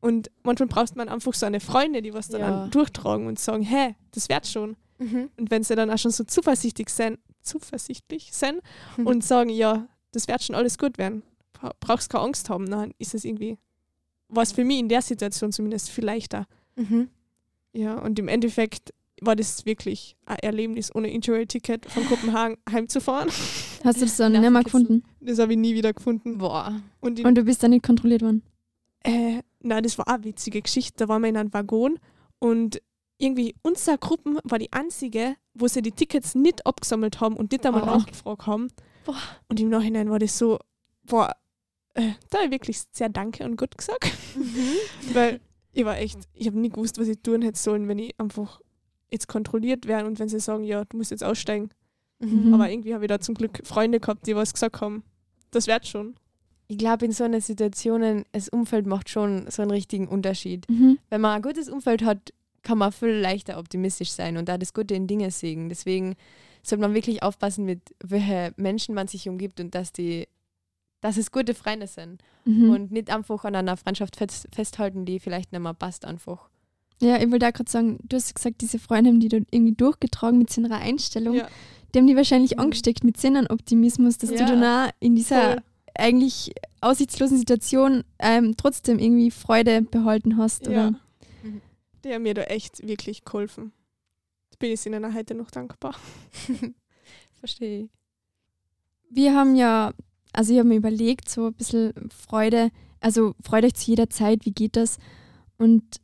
Und 0.00 0.30
manchmal 0.42 0.66
braucht 0.68 0.96
man 0.96 1.08
einfach 1.08 1.34
so 1.34 1.46
eine 1.46 1.60
Freundin, 1.60 2.02
die 2.02 2.12
was 2.14 2.28
dann 2.28 2.40
Ja. 2.40 2.62
an- 2.64 2.70
durchtragen 2.70 3.26
und 3.26 3.38
sagen, 3.38 3.62
hä, 3.62 3.94
das 4.12 4.28
wird 4.28 4.46
schon. 4.46 4.76
Mhm. 5.00 5.30
Und 5.36 5.50
wenn 5.50 5.62
sie 5.64 5.74
dann 5.74 5.90
auch 5.90 5.98
schon 5.98 6.10
so 6.12 6.22
zuversichtlich 6.24 6.90
sind, 6.90 7.18
zuversichtlich 7.42 8.30
sind 8.32 8.60
Mhm. 8.96 9.06
und 9.06 9.24
sagen, 9.24 9.50
ja, 9.50 9.88
das 10.12 10.28
wird 10.28 10.42
schon 10.42 10.54
alles 10.56 10.78
gut 10.78 10.98
werden, 10.98 11.22
bra- 11.52 11.74
brauchst 11.80 12.10
keine 12.10 12.24
Angst 12.24 12.48
haben, 12.50 12.70
dann 12.70 12.92
ist 12.98 13.14
es 13.14 13.24
irgendwie, 13.24 13.58
war 14.28 14.42
es 14.42 14.52
für 14.52 14.64
mich 14.64 14.78
in 14.78 14.88
der 14.88 15.02
Situation 15.02 15.52
zumindest 15.52 15.90
viel 15.90 16.04
leichter. 16.04 16.46
Mhm. 16.76 17.08
Ja, 17.72 17.98
und 17.98 18.18
im 18.18 18.28
Endeffekt 18.28 18.92
war 19.22 19.36
das 19.36 19.66
wirklich 19.66 20.16
ein 20.26 20.38
Erlebnis, 20.38 20.94
ohne 20.94 21.10
Interrail-Ticket 21.10 21.90
von 21.90 22.04
Kopenhagen 22.06 22.56
heimzufahren. 22.70 23.28
Hast 23.84 24.00
du 24.00 24.04
das 24.06 24.16
dann 24.16 24.32
nicht 24.32 24.50
mehr 24.50 24.62
gefunden? 24.64 25.02
Das 25.20 25.38
habe 25.38 25.52
ich 25.52 25.58
nie 25.58 25.74
wieder 25.74 25.92
gefunden. 25.92 26.38
Boah. 26.38 26.80
Und, 27.00 27.22
Und 27.24 27.34
du 27.36 27.44
bist 27.44 27.62
dann 27.62 27.70
nicht 27.70 27.84
kontrolliert 27.84 28.22
worden? 28.22 28.42
äh, 29.04 29.42
na, 29.62 29.80
das 29.82 29.96
war 29.98 30.08
auch 30.08 30.14
eine 30.14 30.24
witzige 30.24 30.62
Geschichte. 30.62 30.94
Da 30.96 31.08
waren 31.08 31.20
wir 31.22 31.28
in 31.28 31.36
einem 31.36 31.52
Waggon 31.52 31.98
und 32.38 32.80
irgendwie 33.20 33.54
unsere 33.62 33.98
Gruppen 33.98 34.38
war 34.44 34.58
die 34.58 34.72
einzige, 34.72 35.36
wo 35.54 35.68
sie 35.68 35.82
die 35.82 35.92
Tickets 35.92 36.34
nicht 36.34 36.66
abgesammelt 36.66 37.20
haben 37.20 37.36
und 37.36 37.52
nicht 37.52 37.64
einmal 37.66 37.82
Oh. 37.82 37.86
nachgefragt 37.86 38.46
haben. 38.46 38.68
Boah. 39.04 39.16
Und 39.48 39.60
im 39.60 39.68
Nachhinein 39.68 40.10
war 40.10 40.18
das 40.18 40.36
so, 40.38 40.58
boah, 41.04 41.34
äh, 41.94 42.12
da 42.30 42.38
habe 42.38 42.46
ich 42.46 42.52
wirklich 42.52 42.82
sehr 42.92 43.08
Danke 43.08 43.44
und 43.44 43.56
gut 43.56 43.76
gesagt. 43.76 44.10
Mhm. 44.36 44.74
Weil 45.14 45.40
ich 45.72 45.84
war 45.84 45.98
echt, 45.98 46.18
ich 46.34 46.46
habe 46.46 46.58
nie 46.58 46.70
gewusst, 46.70 46.98
was 46.98 47.08
ich 47.08 47.20
tun 47.22 47.42
hätte 47.42 47.58
sollen, 47.58 47.88
wenn 47.88 47.98
ich 47.98 48.18
einfach 48.18 48.60
jetzt 49.10 49.28
kontrolliert 49.28 49.86
wäre 49.86 50.06
und 50.06 50.18
wenn 50.18 50.28
sie 50.28 50.40
sagen, 50.40 50.64
ja, 50.64 50.84
du 50.84 50.96
musst 50.96 51.10
jetzt 51.10 51.24
aussteigen. 51.24 51.70
Mhm. 52.20 52.54
Aber 52.54 52.70
irgendwie 52.70 52.94
habe 52.94 53.04
ich 53.04 53.08
da 53.08 53.18
zum 53.20 53.34
Glück 53.34 53.60
Freunde 53.64 53.98
gehabt, 54.00 54.26
die 54.26 54.36
was 54.36 54.52
gesagt 54.52 54.80
haben, 54.80 55.02
das 55.50 55.66
wird 55.66 55.86
schon. 55.86 56.14
Ich 56.68 56.78
glaube, 56.78 57.04
in 57.06 57.12
so 57.12 57.24
einer 57.24 57.40
Situation, 57.40 58.24
das 58.30 58.48
Umfeld 58.48 58.86
macht 58.86 59.08
schon 59.08 59.50
so 59.50 59.62
einen 59.62 59.72
richtigen 59.72 60.06
Unterschied. 60.06 60.68
Mhm. 60.70 60.98
Wenn 61.08 61.20
man 61.20 61.34
ein 61.36 61.42
gutes 61.42 61.68
Umfeld 61.68 62.04
hat, 62.04 62.32
kann 62.62 62.78
man 62.78 62.92
viel 62.92 63.08
leichter 63.10 63.58
optimistisch 63.58 64.10
sein 64.10 64.36
und 64.36 64.48
da 64.48 64.58
das 64.58 64.72
Gute 64.74 64.94
in 64.94 65.06
Dinge 65.06 65.30
sehen. 65.30 65.68
Deswegen 65.68 66.14
sollte 66.62 66.82
man 66.82 66.94
wirklich 66.94 67.22
aufpassen, 67.22 67.64
mit 67.64 67.80
welchen 68.04 68.52
Menschen 68.56 68.94
man 68.94 69.08
sich 69.08 69.28
umgibt 69.28 69.60
und 69.60 69.74
dass 69.74 69.92
die, 69.92 70.28
dass 71.00 71.16
es 71.16 71.30
gute 71.32 71.54
Freunde 71.54 71.86
sind 71.86 72.22
Mhm. 72.44 72.70
und 72.70 72.90
nicht 72.92 73.10
einfach 73.10 73.44
an 73.44 73.54
einer 73.54 73.76
Freundschaft 73.76 74.16
fest, 74.16 74.48
festhalten, 74.52 75.04
die 75.04 75.20
vielleicht 75.20 75.52
nicht 75.52 75.60
mehr 75.62 75.74
passt 75.74 76.04
einfach. 76.04 76.48
Ja, 77.02 77.16
ich 77.18 77.30
wollte 77.30 77.46
auch 77.48 77.52
gerade 77.52 77.70
sagen, 77.70 77.98
du 78.02 78.16
hast 78.16 78.34
gesagt, 78.34 78.60
diese 78.60 78.78
Freunde 78.78 79.08
haben 79.10 79.20
die 79.20 79.28
da 79.28 79.38
irgendwie 79.50 79.74
durchgetragen 79.74 80.38
mit 80.38 80.50
so 80.50 80.62
einer 80.62 80.76
Einstellung. 80.76 81.34
Ja. 81.36 81.48
Die 81.94 81.98
haben 81.98 82.06
die 82.06 82.16
wahrscheinlich 82.16 82.52
Mhm. 82.56 82.60
angesteckt 82.60 83.04
mit 83.04 83.18
so 83.18 83.26
einem 83.28 83.46
Optimismus, 83.48 84.18
dass 84.18 84.30
Ja. 84.30 84.36
du 84.36 84.46
dann 84.46 84.64
auch 84.64 84.92
in 85.00 85.16
dieser 85.16 85.52
Voll. 85.54 85.62
eigentlich 85.94 86.52
aussichtslosen 86.82 87.38
Situation 87.38 88.04
ähm, 88.18 88.54
trotzdem 88.56 88.98
irgendwie 88.98 89.30
Freude 89.30 89.82
behalten 89.82 90.36
hast. 90.36 90.66
Ja. 90.66 90.88
Oder? 90.88 91.00
Die 92.04 92.12
haben 92.12 92.22
mir 92.22 92.34
da 92.34 92.42
echt 92.42 92.86
wirklich 92.86 93.24
geholfen. 93.24 93.72
Da 94.50 94.56
bin 94.58 94.72
ich 94.72 94.86
ihnen 94.86 95.04
auch 95.04 95.14
heute 95.14 95.34
noch 95.34 95.50
dankbar. 95.50 95.94
Verstehe. 97.32 97.88
Wir 99.08 99.34
haben 99.34 99.56
ja, 99.56 99.92
also 100.32 100.52
ich 100.52 100.58
habe 100.58 100.68
mir 100.68 100.76
überlegt, 100.76 101.28
so 101.28 101.46
ein 101.46 101.54
bisschen 101.54 102.10
Freude 102.10 102.70
also 103.00 103.34
freut 103.42 103.64
euch 103.64 103.74
zu 103.74 103.90
jeder 103.90 104.10
Zeit, 104.10 104.44
wie 104.44 104.52
geht 104.52 104.76
das? 104.76 104.98
Und 105.56 106.00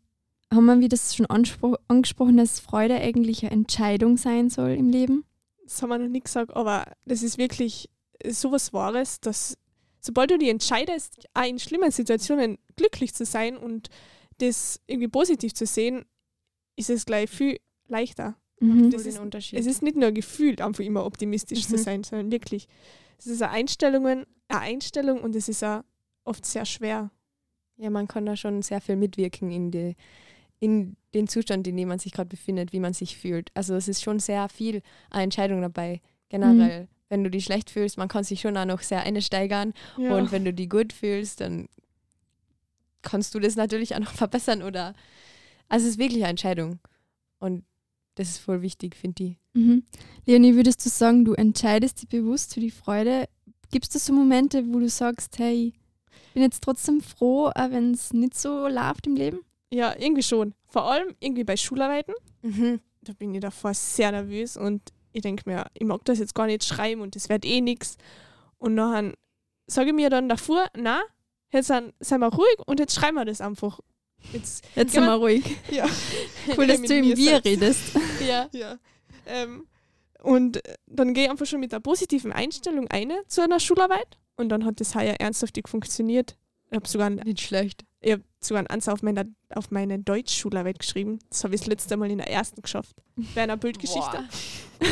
haben 0.53 0.65
wir, 0.67 0.81
wie 0.81 0.88
das 0.88 1.15
schon 1.15 1.26
angesprochen, 1.26 2.37
dass 2.37 2.61
Freude 2.61 2.97
eigentlich 2.97 3.43
eine 3.43 3.53
Entscheidung 3.53 4.17
sein 4.17 4.49
soll 4.49 4.71
im 4.71 4.88
Leben? 4.88 5.25
Das 5.65 5.83
haben 5.83 5.91
wir 5.91 5.99
noch 5.99 6.09
nie 6.09 6.21
gesagt, 6.21 6.55
aber 6.55 6.87
das 7.05 7.23
ist 7.23 7.38
wirklich 7.38 7.91
sowas 8.26 8.73
Wahres, 8.73 9.21
dass 9.21 9.59
sobald 10.00 10.31
du 10.31 10.38
dich 10.38 10.49
entscheidest, 10.49 11.26
auch 11.35 11.45
in 11.45 11.59
schlimmen 11.59 11.91
Situationen 11.91 12.59
glücklich 12.76 13.15
zu 13.15 13.25
sein 13.25 13.57
und 13.57 13.88
das 14.38 14.81
irgendwie 14.87 15.09
positiv 15.09 15.55
zu 15.55 15.66
sehen, 15.66 16.05
ist 16.76 16.90
es 16.90 17.07
gleich 17.07 17.31
viel 17.31 17.59
leichter. 17.88 18.37
Mhm. 18.61 18.90
Das 18.90 19.07
ist- 19.07 19.19
Unterschied. 19.19 19.59
Es 19.59 19.66
ist 19.66 19.83
nicht 19.83 19.97
nur 19.97 20.12
gefühlt, 20.12 20.61
einfach 20.61 20.85
immer 20.85 21.05
optimistisch 21.05 21.66
zu 21.66 21.75
Mhm. 21.76 21.81
sein, 21.81 22.05
sondern 22.05 22.31
wirklich. 22.31 22.69
Es 23.19 23.26
ist 23.26 23.43
eine 23.43 23.52
Einstellung, 23.52 24.07
eine 24.07 24.26
Einstellung 24.49 25.21
und 25.21 25.35
es 25.37 25.49
ist 25.49 25.62
auch 25.64 25.83
oft 26.25 26.45
sehr 26.45 26.64
schwer. 26.66 27.11
Ja, 27.78 27.90
man 27.90 28.09
kann 28.09 28.25
da 28.26 28.37
schon 28.37 28.62
sehr 28.62 28.81
viel 28.81 28.97
mitwirken 28.97 29.50
in, 29.50 29.71
die, 29.71 29.97
in 30.61 30.97
den 31.14 31.28
Zustand, 31.28 31.66
in 31.66 31.76
dem 31.76 31.88
man 31.88 31.99
sich 31.99 32.12
gerade 32.12 32.28
befindet, 32.28 32.73
wie 32.73 32.81
man 32.81 32.95
sich 32.95 33.16
fühlt. 33.19 33.50
Also 33.55 33.75
es 33.75 33.88
ist 33.88 34.02
schon 34.02 34.19
sehr 34.19 34.49
viel 34.49 34.83
eine 35.11 35.25
Entscheidung 35.25 35.61
dabei, 35.61 36.00
generell. 36.31 36.88
Wenn 37.09 37.23
du 37.23 37.31
dich 37.31 37.45
schlecht 37.45 37.71
fühlst, 37.71 37.99
man 37.99 38.09
kann 38.09 38.25
sich 38.25 38.40
schon 38.40 38.57
auch 38.57 38.64
noch 38.64 38.81
sehr 38.83 39.02
einsteigern. 39.02 39.75
Und 39.97 40.33
wenn 40.33 40.45
du 40.45 40.52
dich 40.52 40.69
gut 40.69 40.93
fühlst, 40.93 41.40
dann 41.40 41.69
kannst 43.09 43.35
du 43.35 43.41
das 43.41 43.57
natürlich 43.57 43.95
auch 43.95 44.01
noch 44.01 44.13
verbessern 44.15 44.63
oder 44.63 44.95
also 45.69 45.87
es 45.87 45.93
ist 45.93 45.99
wirklich 45.99 46.23
eine 46.23 46.31
Entscheidung. 46.31 46.79
Und 47.39 47.65
das 48.15 48.29
ist 48.29 48.39
voll 48.39 48.63
wichtig, 48.63 48.97
finde 48.97 49.25
ich. 49.25 49.37
Mhm. 49.55 49.85
Leonie, 50.25 50.55
würdest 50.55 50.85
du 50.85 50.89
sagen, 50.89 51.25
du 51.25 51.35
entscheidest 51.35 52.03
dich 52.03 52.09
bewusst 52.09 52.55
für 52.55 52.61
die 52.61 52.71
Freude? 52.71 53.29
Gibt 53.71 53.95
es 53.95 54.07
so 54.07 54.13
Momente, 54.13 54.65
wo 54.69 54.79
du 54.79 54.89
sagst, 54.89 55.39
hey, 55.39 55.75
ich 56.29 56.33
bin 56.35 56.43
jetzt 56.43 56.63
trotzdem 56.63 57.01
froh, 57.01 57.49
auch 57.49 57.71
wenn 57.71 57.93
es 57.93 58.13
nicht 58.13 58.39
so 58.39 58.69
läuft 58.69 59.07
im 59.07 59.17
Leben? 59.17 59.41
ja, 59.71 59.95
irgendwie 59.99 60.23
schon. 60.23 60.55
Vor 60.69 60.91
allem 60.91 61.15
irgendwie 61.21 61.45
bei 61.45 61.57
Schularbeiten. 61.57 62.15
Mhm. 62.43 62.81
Da 63.03 63.13
bin 63.13 63.35
ich 63.35 63.41
davor 63.41 63.75
sehr 63.75 64.11
nervös 64.13 64.57
und 64.57 64.93
ich 65.13 65.23
denke 65.23 65.45
mir, 65.47 65.67
ich 65.75 65.87
mag 65.87 66.05
das 66.05 66.19
jetzt 66.19 66.35
gar 66.35 66.47
nicht 66.47 66.65
schreiben 66.65 67.01
und 67.01 67.15
das 67.15 67.29
wird 67.29 67.45
eh 67.45 67.61
nichts. 67.61 67.97
Und 68.59 68.77
dann 68.77 69.15
sage 69.67 69.91
ich 69.91 69.95
mir 69.95 70.11
dann 70.11 70.29
davor, 70.29 70.67
na, 70.77 71.03
jetzt 71.53 71.69
sind, 71.69 71.93
sind 72.00 72.21
wir 72.21 72.29
ruhig 72.33 72.57
und 72.67 72.81
jetzt 72.81 72.95
schreiben 72.95 73.17
wir 73.17 73.25
das 73.25 73.41
einfach. 73.41 73.81
Jetzt, 74.33 74.65
Jetzt 74.75 74.93
sind 74.93 75.05
wir 75.05 75.15
ruhig. 75.15 75.45
ja. 75.71 75.87
Cool, 76.57 76.67
dass 76.67 76.81
du 76.83 76.95
im 76.99 77.09
mir 77.09 77.17
Wir 77.17 77.45
redest. 77.45 77.81
Ja. 78.26 78.49
Ja. 78.53 78.79
Ähm, 79.26 79.67
und 80.23 80.61
dann 80.87 81.15
gehe 81.15 81.25
ich 81.25 81.31
einfach 81.31 81.47
schon 81.47 81.61
mit 81.61 81.73
der 81.73 81.81
positiven 81.81 82.33
Einstellung 82.33 82.88
eine 82.88 83.23
zu 83.29 83.43
einer 83.43 83.61
Schularbeit 83.61 84.19
und 84.37 84.49
dann 84.49 84.65
hat 84.65 84.81
das 84.81 84.95
heuer 84.95 85.15
ernsthaftig 85.21 85.69
funktioniert. 85.69 86.37
Ich 86.71 86.76
habe 86.76 86.88
sogar, 86.88 87.07
einen- 87.09 87.21
Nicht 87.21 87.41
schlecht. 87.43 87.85
ich 88.00 88.12
hab 88.12 88.21
sogar 88.41 88.61
einen 88.61 88.67
Ansatz 88.69 88.95
auf 88.95 89.03
meine, 89.03 89.33
auf 89.55 89.71
meine 89.71 90.00
Deutschschularbeit 90.00 90.81
geschrieben. 90.81 91.21
Das 91.31 91.45
habe 91.45 91.55
ich 91.55 91.61
das 91.61 91.69
letzte 91.69 91.97
Mal 91.97 92.11
in 92.11 92.19
der 92.19 92.29
ersten 92.29 92.61
geschafft. 92.62 92.97
Bei 93.37 93.43
einer 93.43 93.57
Bildgeschichte. 93.57 94.25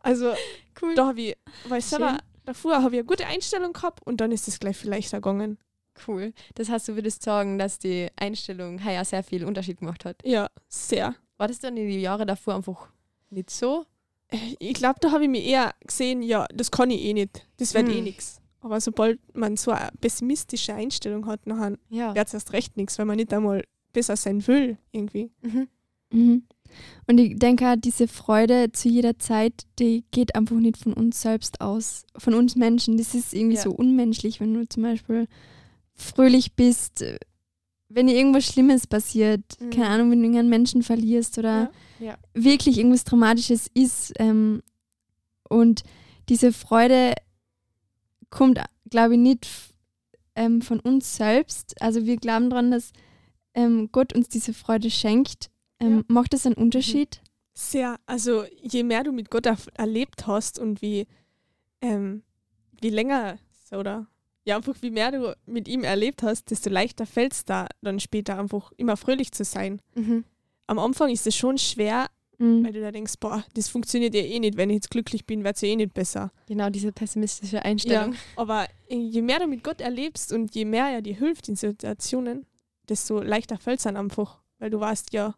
Also 0.00 0.34
Cool. 0.80 0.94
da 0.94 1.06
habe 1.08 1.20
ich, 1.20 1.36
weil 1.68 1.78
ich 1.78 1.84
selber. 1.86 2.18
Davor 2.44 2.82
habe 2.82 2.94
ich 2.96 3.00
eine 3.00 3.06
gute 3.06 3.26
Einstellung 3.26 3.72
gehabt 3.72 4.06
und 4.06 4.20
dann 4.20 4.32
ist 4.32 4.48
es 4.48 4.58
gleich 4.60 4.76
viel 4.76 4.90
leichter 4.90 5.18
gegangen. 5.18 5.58
Cool. 6.08 6.32
Das 6.56 6.68
heißt, 6.68 6.88
du 6.88 6.96
würdest 6.96 7.22
sagen, 7.22 7.58
dass 7.58 7.78
die 7.78 8.08
Einstellung 8.16 8.78
ja 8.80 9.04
sehr 9.04 9.22
viel 9.22 9.44
Unterschied 9.44 9.78
gemacht 9.78 10.04
hat. 10.04 10.16
Ja, 10.24 10.48
sehr. 10.68 11.14
War 11.36 11.48
das 11.48 11.60
dann 11.60 11.76
in 11.76 11.88
den 11.88 12.00
Jahren 12.00 12.26
davor 12.26 12.54
einfach 12.56 12.88
nicht 13.30 13.50
so? 13.50 13.84
Ich 14.58 14.74
glaube, 14.74 14.98
da 15.00 15.12
habe 15.12 15.24
ich 15.24 15.30
mir 15.30 15.42
eher 15.42 15.74
gesehen, 15.86 16.22
ja, 16.22 16.46
das 16.52 16.70
kann 16.72 16.90
ich 16.90 17.00
eh 17.02 17.12
nicht. 17.14 17.46
Das 17.58 17.74
wird 17.74 17.86
Hm. 17.88 17.94
eh 17.96 18.00
nichts. 18.00 18.40
Aber 18.60 18.80
sobald 18.80 19.20
man 19.36 19.56
so 19.56 19.70
eine 19.70 19.90
pessimistische 20.00 20.74
Einstellung 20.74 21.26
hat, 21.26 21.46
nachher 21.46 21.76
Ja. 21.90 22.14
wird 22.14 22.26
es 22.26 22.34
erst 22.34 22.52
recht 22.52 22.76
nichts, 22.76 22.98
weil 22.98 23.04
man 23.06 23.16
nicht 23.16 23.32
einmal 23.32 23.62
besser 23.92 24.16
sein 24.16 24.44
will, 24.48 24.78
irgendwie. 24.90 25.30
Mhm. 25.42 25.68
Mhm. 26.10 26.42
Und 27.06 27.18
ich 27.18 27.38
denke 27.38 27.68
auch, 27.70 27.76
diese 27.76 28.08
Freude 28.08 28.72
zu 28.72 28.88
jeder 28.88 29.18
Zeit, 29.18 29.64
die 29.78 30.04
geht 30.10 30.34
einfach 30.34 30.56
nicht 30.56 30.76
von 30.78 30.92
uns 30.92 31.20
selbst 31.20 31.60
aus, 31.60 32.04
von 32.16 32.34
uns 32.34 32.56
Menschen. 32.56 32.96
Das 32.96 33.14
ist 33.14 33.34
irgendwie 33.34 33.56
Ja. 33.56 33.62
so 33.62 33.70
unmenschlich, 33.72 34.40
wenn 34.40 34.54
du 34.54 34.68
zum 34.68 34.82
Beispiel 34.82 35.26
fröhlich 35.94 36.54
bist, 36.54 37.02
äh, 37.02 37.18
wenn 37.88 38.06
dir 38.08 38.16
irgendwas 38.16 38.46
Schlimmes 38.46 38.86
passiert, 38.86 39.42
Mhm. 39.60 39.70
keine 39.70 39.88
Ahnung, 39.88 40.10
wenn 40.10 40.22
du 40.22 40.38
einen 40.38 40.48
Menschen 40.48 40.82
verlierst 40.82 41.38
oder 41.38 41.70
Ja. 42.00 42.06
Ja. 42.06 42.18
wirklich 42.34 42.78
irgendwas 42.78 43.04
Dramatisches 43.04 43.68
ist. 43.74 44.12
Ähm, 44.18 44.62
und 45.48 45.82
diese 46.28 46.52
Freude 46.52 47.12
kommt, 48.30 48.58
glaube 48.90 49.14
ich, 49.14 49.20
nicht 49.20 49.46
ähm, 50.36 50.62
von 50.62 50.80
uns 50.80 51.14
selbst. 51.16 51.80
Also 51.80 52.06
wir 52.06 52.16
glauben 52.16 52.50
daran, 52.50 52.70
dass 52.72 52.92
ähm, 53.54 53.90
Gott 53.92 54.12
uns 54.16 54.28
diese 54.28 54.52
Freude 54.52 54.90
schenkt. 54.90 55.48
Ähm, 55.80 55.98
Ja. 55.98 56.02
Macht 56.08 56.32
das 56.32 56.46
einen 56.46 56.54
Unterschied? 56.56 57.20
Sehr. 57.54 57.98
Also 58.06 58.44
je 58.62 58.82
mehr 58.82 59.04
du 59.04 59.12
mit 59.12 59.30
Gott 59.30 59.46
erlebt 59.74 60.26
hast 60.26 60.58
und 60.58 60.82
wie, 60.82 61.06
ähm, 61.80 62.22
wie 62.80 62.90
länger 62.90 63.38
oder 63.72 64.06
ja, 64.46 64.56
einfach 64.56 64.74
wie 64.82 64.90
mehr 64.90 65.10
du 65.10 65.34
mit 65.46 65.68
ihm 65.68 65.84
erlebt 65.84 66.22
hast, 66.22 66.50
desto 66.50 66.68
leichter 66.68 67.06
fällt 67.06 67.32
es 67.32 67.44
da 67.44 67.66
dann 67.80 67.98
später 67.98 68.38
einfach 68.38 68.72
immer 68.76 68.96
fröhlich 68.96 69.32
zu 69.32 69.42
sein. 69.44 69.80
Mhm. 69.94 70.24
Am 70.66 70.78
Anfang 70.78 71.10
ist 71.10 71.26
es 71.26 71.34
schon 71.36 71.56
schwer, 71.58 72.08
Mhm. 72.38 72.64
weil 72.64 72.72
du 72.72 72.80
da 72.80 72.90
denkst, 72.90 73.14
boah, 73.20 73.44
das 73.54 73.68
funktioniert 73.68 74.12
ja 74.14 74.20
eh 74.22 74.40
nicht, 74.40 74.56
wenn 74.56 74.68
ich 74.68 74.74
jetzt 74.74 74.90
glücklich 74.90 75.24
bin, 75.24 75.44
wird 75.44 75.54
es 75.56 75.62
ja 75.62 75.68
eh 75.68 75.76
nicht 75.76 75.94
besser. 75.94 76.32
Genau, 76.48 76.68
diese 76.68 76.90
pessimistische 76.92 77.64
Einstellung. 77.64 78.16
Aber 78.36 78.66
je 78.88 79.22
mehr 79.22 79.38
du 79.38 79.46
mit 79.46 79.62
Gott 79.62 79.80
erlebst 79.80 80.32
und 80.32 80.52
je 80.54 80.64
mehr 80.64 80.86
er 80.88 81.00
dir 81.00 81.14
hilft 81.14 81.48
in 81.48 81.54
Situationen, 81.56 82.44
desto 82.88 83.22
leichter 83.22 83.56
fällt 83.58 83.78
es 83.78 83.84
dann 83.84 83.96
einfach. 83.96 84.42
Weil 84.58 84.70
du 84.70 84.80
weißt, 84.80 85.12
ja, 85.12 85.34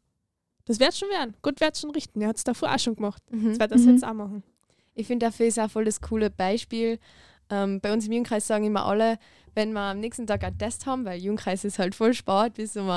das 0.66 0.78
wird 0.80 0.94
schon 0.96 1.08
werden. 1.10 1.34
Gott 1.42 1.60
wird 1.60 1.76
schon 1.78 1.90
richten. 1.90 2.20
Er 2.20 2.28
hat 2.28 2.36
es 2.36 2.44
davor 2.44 2.72
auch 2.74 2.78
schon 2.78 2.94
gemacht. 2.96 3.22
Mhm. 3.30 3.48
Jetzt 3.48 3.60
wird 3.60 3.70
er 3.72 3.76
es 3.76 3.84
Mhm. 3.86 3.92
jetzt 3.92 4.04
auch 4.04 4.12
machen. 4.14 4.42
Ich 4.94 5.06
finde, 5.06 5.26
dafür 5.26 5.46
ist 5.46 5.58
auch 5.58 5.70
voll 5.70 5.84
das 5.84 6.00
coole 6.00 6.30
Beispiel. 6.30 6.98
Ähm, 7.50 7.80
bei 7.80 7.92
uns 7.92 8.06
im 8.06 8.12
Jugendkreis 8.12 8.46
sagen 8.46 8.64
immer 8.64 8.84
alle, 8.86 9.18
wenn 9.54 9.72
wir 9.72 9.80
am 9.80 10.00
nächsten 10.00 10.26
Tag 10.26 10.42
einen 10.44 10.58
Test 10.58 10.86
haben, 10.86 11.04
weil 11.04 11.20
Jugendkreis 11.20 11.64
ist 11.64 11.78
halt 11.78 11.94
voll 11.94 12.12
Sport, 12.14 12.54
bis 12.54 12.76
um 12.76 12.90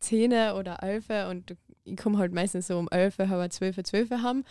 10 0.00 0.32
oder 0.52 0.82
11 0.82 1.08
und 1.30 1.56
ich 1.84 1.96
komme 1.96 2.18
halt 2.18 2.32
meistens 2.32 2.66
so 2.66 2.78
um 2.78 2.88
11, 2.90 3.18
halb 3.18 3.52
12, 3.52 3.82
12 3.82 4.10
haben. 4.10 4.44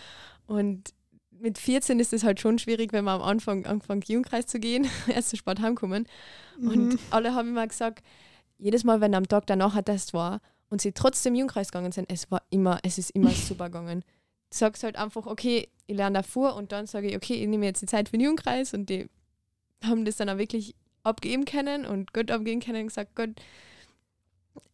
Und 0.48 0.94
mit 1.32 1.58
14 1.58 2.00
ist 2.00 2.14
es 2.14 2.24
halt 2.24 2.40
schon 2.40 2.58
schwierig, 2.58 2.94
wenn 2.94 3.04
wir 3.06 3.12
am 3.12 3.22
Anfang 3.22 3.66
anfangen, 3.66 4.02
Jugendkreis 4.08 4.48
zu 4.48 4.60
gehen, 4.60 4.88
erst 5.08 5.30
zu 5.30 5.38
Sport 5.38 5.60
heimkommen. 5.62 6.08
Und 6.60 6.94
Mhm. 6.94 7.00
alle 7.12 7.36
haben 7.36 7.50
immer 7.50 7.68
gesagt, 7.68 8.04
jedes 8.58 8.84
Mal, 8.84 9.02
wenn 9.02 9.14
am 9.14 9.28
Tag 9.28 9.46
danach 9.48 9.76
ein 9.76 9.84
Test 9.86 10.14
war 10.14 10.40
und 10.74 10.82
sie 10.82 10.92
trotzdem 10.92 11.36
Jugendkreis 11.36 11.72
gegangen 11.72 11.92
sind, 11.92 12.12
es 12.12 12.32
war 12.32 12.42
immer, 12.50 12.80
es 12.82 12.98
ist 12.98 13.12
immer 13.12 13.30
super 13.48 13.66
gegangen. 13.66 14.02
Du 14.50 14.58
sagst 14.58 14.84
halt 14.84 14.96
einfach, 14.96 15.28
okay, 15.28 15.70
ich 15.86 15.96
lerne 15.96 16.20
davor 16.20 16.56
und 16.56 16.72
dann 16.72 16.88
sage 16.88 17.10
ich, 17.10 17.16
okay, 17.16 17.36
ich 17.36 17.48
nehme 17.48 17.68
jetzt 17.68 17.84
die 17.84 17.86
Zeit 17.86 18.10
für 18.10 18.18
den 18.18 18.26
Jugendkreis 18.26 18.74
und 18.74 18.90
die 18.90 19.08
haben 19.84 20.04
das 20.04 20.16
dann 20.16 20.30
auch 20.30 20.40
wirklich 20.40 20.74
abgeben 21.04 21.46
können 21.46 21.86
und 21.86 22.12
Gott 22.12 22.32
abgeben 22.32 22.60
können 22.60 22.82
und 22.82 22.88
gesagt, 22.88 23.16
Gott, 23.16 23.30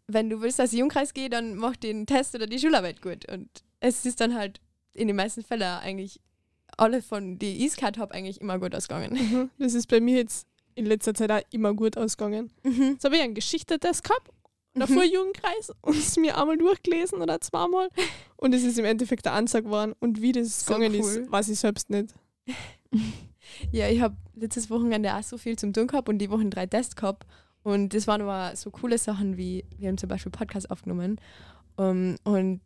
wenn 0.07 0.29
du 0.29 0.39
willst, 0.39 0.57
dass 0.59 0.71
ich 0.71 0.79
Jugendkreis 0.79 1.13
gehe, 1.13 1.29
dann 1.29 1.55
mach 1.55 1.75
den 1.75 2.05
Test 2.05 2.33
oder 2.33 2.47
die 2.47 2.59
Schularbeit 2.59 3.01
gut. 3.01 3.29
Und 3.29 3.49
es 3.81 4.05
ist 4.05 4.21
dann 4.21 4.35
halt 4.35 4.61
in 4.93 5.07
den 5.07 5.17
meisten 5.17 5.43
Fällen 5.43 5.79
eigentlich 5.79 6.21
alle 6.77 7.01
von 7.01 7.37
die 7.37 7.65
ich 7.65 7.75
gehabt 7.75 7.97
habe, 7.97 8.13
eigentlich 8.13 8.39
immer 8.39 8.57
gut 8.57 8.73
ausgegangen. 8.73 9.15
Mhm. 9.15 9.49
Das 9.59 9.73
ist 9.73 9.87
bei 9.87 9.99
mir 9.99 10.15
jetzt 10.15 10.47
in 10.75 10.85
letzter 10.85 11.13
Zeit 11.13 11.29
auch 11.29 11.41
immer 11.51 11.73
gut 11.73 11.97
ausgegangen. 11.97 12.51
Mhm. 12.63 12.91
Jetzt 12.93 13.03
habe 13.03 13.17
ich 13.17 13.21
einen 13.21 13.35
Geschichte-Test 13.35 14.05
gehabt 14.05 14.29
und 14.81 14.89
davor 14.89 15.03
Jugendkreis 15.03 15.71
und 15.81 15.97
es 15.97 16.17
mir 16.17 16.37
einmal 16.37 16.57
durchgelesen 16.57 17.21
oder 17.21 17.39
zweimal 17.41 17.89
und 18.37 18.53
es 18.53 18.63
ist 18.63 18.79
im 18.79 18.85
Endeffekt 18.85 19.25
der 19.25 19.33
Ansage 19.33 19.65
geworden 19.65 19.93
und 19.99 20.21
wie 20.21 20.31
das 20.31 20.61
So 20.61 20.73
gegangen 20.73 20.93
cool. 20.93 20.99
ist, 20.99 21.31
weiß 21.31 21.49
ich 21.49 21.59
selbst 21.59 21.89
nicht. 21.89 22.13
Ja, 23.71 23.87
ich 23.87 24.01
habe 24.01 24.15
letztes 24.35 24.69
Wochenende 24.69 25.13
auch 25.15 25.23
so 25.23 25.37
viel 25.37 25.57
zum 25.57 25.73
tun 25.73 25.87
gehabt 25.87 26.09
und 26.09 26.19
die 26.19 26.29
Wochen 26.29 26.49
drei 26.49 26.65
Tests 26.65 26.95
gehabt. 26.95 27.25
Und 27.63 27.93
das 27.93 28.07
waren 28.07 28.21
aber 28.21 28.55
so 28.55 28.71
coole 28.71 28.97
Sachen 28.97 29.37
wie, 29.37 29.65
wir 29.77 29.89
haben 29.89 29.97
zum 29.97 30.09
Beispiel 30.09 30.31
Podcast 30.31 30.69
aufgenommen. 30.71 31.19
Um, 31.75 32.15
und 32.23 32.61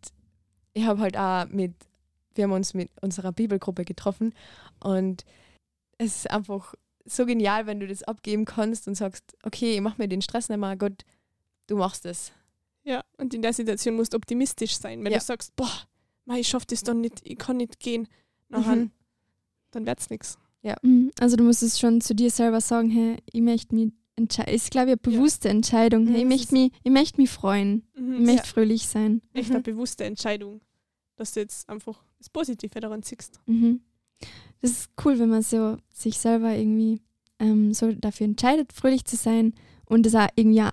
ich 0.74 0.86
habe 0.86 1.00
halt 1.02 1.18
auch 1.18 1.48
mit, 1.50 1.74
wir 2.36 2.46
haben 2.46 2.52
uns 2.52 2.74
mit 2.74 2.90
unserer 3.02 3.32
Bibelgruppe 3.32 3.86
getroffen. 3.86 4.34
Und 4.80 5.26
es 5.98 6.18
ist 6.18 6.32
einfach 6.32 6.74
so 7.06 7.26
genial, 7.26 7.66
wenn 7.66 7.80
du 7.80 7.88
das 7.88 8.04
abgeben 8.04 8.46
kannst 8.46 8.88
und 8.88 8.96
sagst, 8.96 9.36
okay, 9.44 9.76
ich 9.76 9.82
mach 9.82 9.98
mir 9.98 10.08
den 10.08 10.22
Stress 10.22 10.50
nicht 10.50 10.60
mehr, 10.60 10.76
Gott, 10.78 11.04
du 11.74 11.80
machst 11.80 12.06
es. 12.06 12.32
Ja, 12.84 13.04
und 13.18 13.34
in 13.34 13.42
der 13.42 13.54
Situation 13.54 13.96
musst 13.96 14.14
du 14.14 14.18
optimistisch 14.18 14.76
sein. 14.78 15.04
Wenn 15.04 15.12
Ja. 15.12 15.20
du 15.20 15.24
sagst, 15.24 15.56
boah, 15.56 15.72
mei, 16.26 16.40
ich 16.40 16.48
schaffe 16.48 16.66
das 16.70 16.84
dann 16.84 17.02
nicht, 17.02 17.22
ich 17.24 17.38
kann 17.38 17.58
nicht 17.58 17.80
gehen, 17.80 18.08
nachher, 18.50 18.76
Mhm. 18.76 18.92
dann 19.72 19.86
wird 19.86 20.00
es 20.00 20.10
nichts. 20.10 20.38
Mhm. 20.82 21.12
Also 21.20 21.36
du 21.36 21.44
musst 21.44 21.62
es 21.64 21.80
schon 21.80 22.00
zu 22.02 22.14
dir 22.16 22.30
selber 22.32 22.62
sagen, 22.62 22.90
hey, 22.90 23.18
ich 23.32 23.42
möchte 23.42 23.76
mich 23.76 23.92
entscheiden. 24.16 24.54
Ist, 24.54 24.72
glaube 24.72 24.92
ich, 24.92 24.98
eine 25.04 25.14
Ja. 25.14 25.18
bewusste 25.20 25.50
Entscheidung. 25.50 26.08
Hey, 26.08 26.18
ich 26.20 26.24
Mhm, 26.24 26.30
möchte 26.30 26.54
mich, 26.54 26.72
ich 26.84 26.92
möchte 26.92 27.20
mich 27.22 27.30
freuen. 27.30 27.84
Ich 27.96 28.02
Mhm. 28.02 28.24
möchte 28.24 28.48
fröhlich 28.48 28.88
sein. 28.88 29.22
Echt 29.34 29.50
Mhm. 29.50 29.56
eine 29.56 29.64
bewusste 29.64 30.04
Entscheidung, 30.06 30.62
dass 31.16 31.34
du 31.34 31.40
jetzt 31.42 31.68
einfach 31.70 32.02
das 32.20 32.30
Positive 32.30 32.80
daran 32.80 33.02
siehst. 33.04 33.40
Mhm. 33.46 33.82
Das 34.62 34.72
ist 34.72 34.90
cool, 35.04 35.20
wenn 35.20 35.30
man 35.30 35.42
so 35.42 35.78
sich 35.90 36.18
selber 36.20 36.56
irgendwie 36.56 37.02
ähm, 37.40 37.74
so 37.74 37.92
dafür 37.92 38.26
entscheidet, 38.26 38.72
fröhlich 38.72 39.04
zu 39.04 39.18
sein 39.18 39.54
und 39.86 40.06
das 40.06 40.16
auch 40.16 40.28
irgendwie 40.36 40.62
auch 40.62 40.72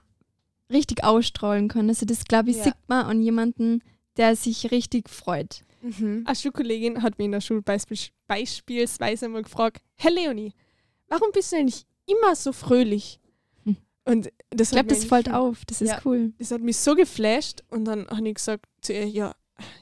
richtig 0.71 1.05
ausstrahlen 1.05 1.69
kann. 1.69 1.89
Also 1.89 2.07
das, 2.07 2.25
glaube 2.25 2.51
ich, 2.51 2.57
Ja. 2.57 2.65
sieht 2.65 2.75
man 2.89 3.07
an 3.07 3.21
jemanden, 3.21 3.83
der 4.17 4.37
sich 4.37 4.71
richtig 4.71 5.09
freut. 5.09 5.63
Mhm. 5.83 6.25
Eine 6.27 6.37
Schulkollegin 6.37 7.03
hat 7.03 7.19
mich 7.19 7.25
in 7.27 7.33
der 7.33 7.41
Schule 7.41 7.63
beispiels 7.63 8.11
beispielsweise 8.27 9.29
mal 9.29 9.43
gefragt, 9.43 9.83
Herr 9.97 10.11
Leonie, 10.11 10.53
warum 11.09 11.31
bist 11.33 11.53
du 11.53 11.57
eigentlich 11.57 11.87
immer 12.07 12.35
so 12.37 12.53
fröhlich? 12.53 13.19
Hm. 13.65 13.77
Und 14.05 14.31
das 14.51 14.69
Ich 14.69 14.73
glaube, 14.77 14.91
hat, 14.91 14.97
das 14.97 15.05
fällt 15.05 15.33
auf. 15.33 15.65
Das 15.67 15.81
ist 15.81 15.91
Ja. 15.91 16.01
cool. 16.05 16.33
das 16.39 16.51
hat 16.51 16.61
mich 16.61 16.77
so 16.77 16.95
geflasht 16.95 17.63
und 17.71 17.85
dann 17.87 18.07
habe 18.09 18.29
ich 18.29 18.35
gesagt 18.35 18.67
zu 18.83 18.93
ihr, 18.93 19.07
ja, 19.09 19.35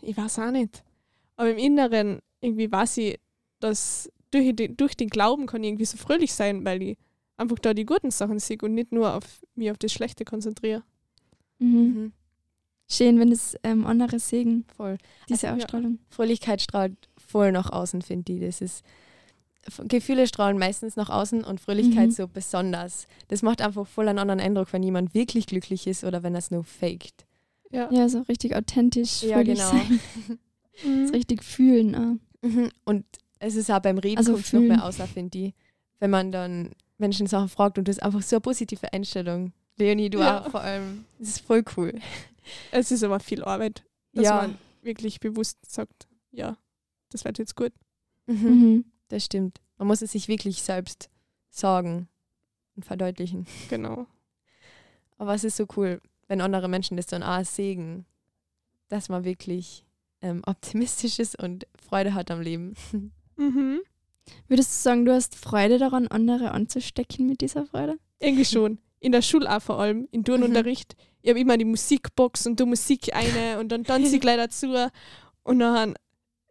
ich 0.03 0.17
weiß 0.17 0.39
auch 0.39 0.51
nicht. 0.51 0.83
Aber 1.37 1.51
im 1.51 1.59
Inneren 1.59 2.21
irgendwie 2.41 2.71
weiß 2.71 2.97
ich, 2.99 3.19
dass 3.61 4.11
durch 4.31 4.55
den, 4.55 4.77
durch 4.77 4.97
den 4.97 5.09
Glauben 5.09 5.47
kann 5.47 5.63
ich 5.65 5.69
irgendwie 5.69 5.85
so 5.85 5.97
fröhlich 5.97 6.33
sein, 6.33 6.65
weil 6.65 6.83
ich 6.83 6.99
einfach 7.39 7.59
da 7.59 7.73
die 7.75 7.87
guten 7.87 8.11
Sachen 8.11 8.39
sehe 8.39 8.59
und 8.63 8.75
nicht 8.75 8.93
nur 8.93 9.15
auf 9.15 9.25
mich 9.55 9.71
auf 9.71 9.79
das 9.79 9.93
Schlechte 9.93 10.25
konzentriere. 10.25 10.83
Mhm. 11.59 11.79
Mhm. 11.79 12.13
Schön, 12.91 13.19
wenn 13.21 13.31
das 13.31 13.57
ähm, 13.65 13.87
andere 13.87 14.19
sehen, 14.19 14.65
Voll. 14.77 14.97
diese 15.29 15.49
Also, 15.49 15.59
ja. 15.59 15.65
Ausstrahlung. 15.65 15.99
Fröhlichkeit 16.09 16.63
strahlt 16.63 16.97
voll 17.19 17.53
nach 17.53 17.71
außen, 17.71 18.03
finde 18.03 18.33
ich. 18.33 18.41
Das 18.41 18.61
ist 18.61 18.85
Gefühle 19.87 20.27
strahlen 20.27 20.57
meistens 20.59 20.97
nach 20.97 21.11
außen 21.11 21.45
und 21.45 21.61
Fröhlichkeit 21.61 22.07
Mhm. 22.07 22.13
so 22.13 22.27
besonders. 22.29 23.07
Das 23.29 23.43
macht 23.43 23.61
einfach 23.61 23.87
voll 23.87 24.09
einen 24.09 24.19
anderen 24.19 24.41
Eindruck, 24.41 24.73
wenn 24.73 24.83
jemand 24.83 25.13
wirklich 25.13 25.47
glücklich 25.47 25.87
ist 25.87 26.05
oder 26.05 26.23
wenn 26.23 26.35
er 26.35 26.39
es 26.39 26.51
nur 26.51 26.65
faked. 26.65 27.27
Ja. 27.71 27.93
Ja, 27.93 28.09
so 28.09 28.23
richtig 28.23 28.57
authentisch, 28.57 29.23
Ja, 29.23 29.35
fröhlich 29.37 29.59
genau. 29.59 29.71
sein. 29.71 30.01
Mhm. 30.85 31.03
Das 31.03 31.13
richtig 31.13 31.43
fühlen. 31.43 31.95
Auch. 31.97 32.47
Mhm. 32.49 32.71
Und 32.85 33.05
es 33.41 33.57
ist 33.57 33.69
auch 33.69 33.81
beim 33.81 33.99
Reden 33.99 34.17
Also 34.19 34.33
noch 34.37 34.53
mehr 34.63 34.85
außer, 34.85 35.09
finde 35.09 35.37
ich. 35.39 35.55
Wenn 35.99 36.11
man 36.11 36.31
dann 36.31 36.71
Menschen 36.99 37.27
Sachen 37.27 37.49
fragt 37.49 37.79
und 37.79 37.87
du 37.87 37.91
hast 37.93 38.03
einfach 38.03 38.23
so 38.23 38.37
eine 38.37 38.41
positive 38.41 38.93
Einstellung. 38.93 39.53
Leonie, 39.77 40.11
du 40.11 40.19
Ja. 40.19 40.41
auch 40.45 40.51
vor 40.51 40.61
allem. 40.61 41.05
Das 41.19 41.29
ist 41.29 41.41
voll 41.41 41.65
cool. 41.77 41.95
Es 42.73 42.91
ist 42.91 43.05
aber 43.05 43.21
viel 43.21 43.45
Arbeit, 43.45 43.85
dass 44.13 44.25
Ja. 44.25 44.37
man 44.37 44.59
wirklich 44.83 45.21
bewusst 45.21 45.59
sagt, 45.67 46.09
ja, 46.33 46.57
das 47.11 47.25
wird 47.25 47.39
jetzt 47.39 47.55
gut. 47.57 47.73
Mhm. 48.27 48.35
Mhm. 48.49 48.85
Das 49.09 49.25
stimmt. 49.25 49.61
Man 49.79 49.87
muss 49.89 50.03
es 50.03 50.13
sich 50.13 50.29
wirklich 50.29 50.63
selbst 50.63 51.09
sagen 51.51 52.09
und 52.77 52.85
verdeutlichen. 52.85 53.47
Genau. 53.71 54.07
Aber 55.17 55.35
es 55.35 55.45
ist 55.45 55.57
so 55.57 55.67
cool, 55.77 56.01
wenn 56.27 56.41
andere 56.41 56.69
Menschen 56.69 56.97
das 56.97 57.07
dann 57.07 57.23
auch 57.23 57.45
sehen, 57.45 58.05
dass 58.89 59.09
man 59.09 59.25
wirklich 59.25 59.85
ähm, 60.21 60.43
optimistisch 60.47 61.19
ist 61.21 61.39
und 61.41 61.67
Freude 61.81 62.13
hat 62.15 62.31
am 62.31 62.41
Leben. 62.41 62.75
Mhm. 63.37 63.81
Würdest 64.49 64.71
du 64.73 64.83
sagen, 64.83 65.05
du 65.05 65.13
hast 65.13 65.35
Freude 65.37 65.79
daran, 65.79 66.09
andere 66.09 66.51
anzustecken 66.53 67.27
mit 67.27 67.41
dieser 67.41 67.67
Freude? 67.67 67.99
Irgendwie 68.21 68.45
schon. 68.45 68.79
In 69.01 69.13
der 69.13 69.23
Schule 69.23 69.55
auch 69.55 69.63
vor 69.63 69.79
allem, 69.79 70.09
im 70.11 70.25
Turnunterricht. 70.25 70.97
Ich 71.23 71.31
habe 71.31 71.41
immer 71.41 71.57
die 71.57 71.65
Musikbox 71.65 72.47
und 72.47 72.59
du 72.59 72.67
Musik 72.67 73.15
eine 73.15 73.59
und 73.59 73.71
dann 73.71 73.85
tanze 73.85 74.15
ich 74.17 74.21
gleich 74.21 74.37
dazu. 74.37 74.75
Und 75.45 75.59
dann, 75.61 75.95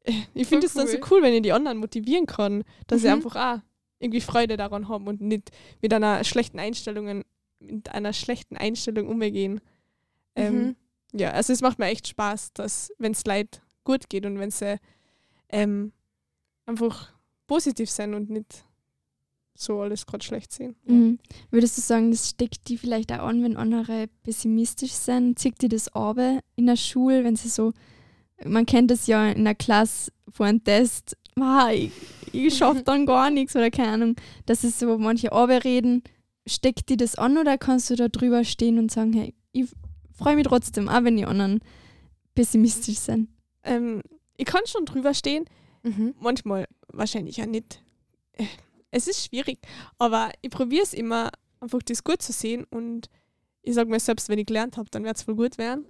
äh, 0.04 0.14
ich 0.34 0.48
finde 0.48 0.66
es 0.68 0.74
Voll 0.74 0.84
dann 0.84 0.92
so 0.92 0.98
cool. 0.98 1.08
cool, 1.12 1.24
wenn 1.24 1.34
ich 1.34 1.42
die 1.42 1.52
anderen 1.54 1.78
motivieren 1.78 2.26
kann, 2.26 2.64
dass 2.88 3.02
sie 3.02 3.08
Mhm. 3.08 3.14
einfach 3.14 3.36
auch 3.36 3.62
irgendwie 4.00 4.22
Freude 4.22 4.56
daran 4.58 4.88
haben 4.88 5.08
und 5.08 5.22
nicht 5.22 5.50
mit 5.82 5.94
einer 5.94 6.24
schlechten 6.24 6.60
Einstellung, 6.60 7.24
mit 7.60 7.90
einer 7.90 8.14
schlechten 8.14 8.56
Einstellung 8.58 9.08
umgehen. 9.08 9.60
Ähm, 10.36 10.56
Mhm. 10.56 10.76
Ja, 11.14 11.32
also 11.32 11.52
es 11.54 11.62
macht 11.62 11.80
mir 11.80 11.86
echt 11.88 12.08
Spaß, 12.10 12.54
dass 12.54 12.92
wenn 12.98 13.14
es 13.14 13.26
Leid 13.26 13.62
gut 13.86 14.10
geht 14.10 14.26
und 14.26 14.40
wenn 14.40 14.52
sie 14.52 14.78
ähm, 15.50 15.94
einfach 16.66 17.14
positiv 17.48 17.90
sind 17.90 18.14
und 18.14 18.30
nicht 18.30 18.66
so 19.56 19.82
alles 19.82 20.06
gerade 20.06 20.24
schlecht 20.24 20.52
sehen. 20.52 20.76
Mhm. 20.86 21.20
Würdest 21.50 21.78
du 21.78 21.82
sagen, 21.82 22.12
das 22.12 22.30
steckt 22.30 22.68
die 22.68 22.78
vielleicht 22.78 23.12
auch 23.12 23.26
an, 23.26 23.44
wenn 23.44 23.58
andere 23.58 24.08
pessimistisch 24.24 24.92
sind? 24.92 25.40
Zieht 25.40 25.62
die 25.62 25.70
das 25.70 25.88
ab 25.94 26.18
in 26.56 26.68
der 26.68 26.76
Schule, 26.76 27.24
wenn 27.24 27.36
sie 27.36 27.50
so, 27.50 27.74
man 28.46 28.66
kennt 28.66 28.92
das 28.92 29.08
ja 29.08 29.30
in 29.30 29.46
der 29.46 29.56
Klasse 29.56 30.12
vor 30.30 30.46
einem 30.46 30.64
Test, 30.64 31.18
ah, 31.40 31.72
ich, 31.72 31.92
ich 32.32 32.54
schaffe 32.58 32.84
dann 32.84 33.06
gar 33.06 33.30
nichts 33.30 33.56
oder 33.56 33.72
keine 33.72 33.94
Ahnung, 33.94 34.16
dass 34.46 34.64
es 34.64 34.80
so 34.80 34.98
manche 34.98 35.32
reden, 35.32 36.04
steckt 36.46 36.90
die 36.90 36.98
das 36.98 37.16
an 37.16 37.38
oder 37.38 37.58
kannst 37.58 37.90
du 37.90 37.96
da 37.96 38.08
drüber 38.08 38.44
stehen 38.44 38.80
und 38.80 38.92
sagen, 38.92 39.14
hey, 39.14 39.34
ich 39.52 39.66
freue 40.16 40.36
mich 40.36 40.48
trotzdem, 40.48 40.88
auch 40.88 41.04
wenn 41.04 41.18
die 41.18 41.26
anderen 41.26 41.60
pessimistisch 42.36 42.98
sind? 42.98 43.30
Ähm, 43.64 44.02
ich 44.38 44.46
kann 44.46 44.62
schon 44.66 44.86
drüber 44.86 45.14
stehen, 45.14 45.46
Mhm. 45.88 46.16
manchmal 46.20 46.68
wahrscheinlich 46.90 47.42
auch 47.42 47.46
nicht. 47.48 47.82
Es 48.92 49.08
ist 49.08 49.26
schwierig, 49.26 49.60
aber 49.98 50.32
ich 50.42 50.50
probiere 50.50 50.84
es 50.84 50.94
immer, 50.94 51.30
einfach 51.60 51.80
das 51.84 52.04
gut 52.04 52.22
zu 52.22 52.32
sehen 52.32 52.66
und 52.70 53.10
ich 53.62 53.74
sage 53.74 53.90
mir 53.90 54.00
selbst, 54.00 54.30
wenn 54.30 54.40
ich 54.40 54.46
gelernt 54.46 54.78
habe, 54.78 54.90
dann 54.92 55.04
wird 55.04 55.18
es 55.18 55.28
wohl 55.28 55.36
gut 55.36 55.58
werden. 55.58 55.86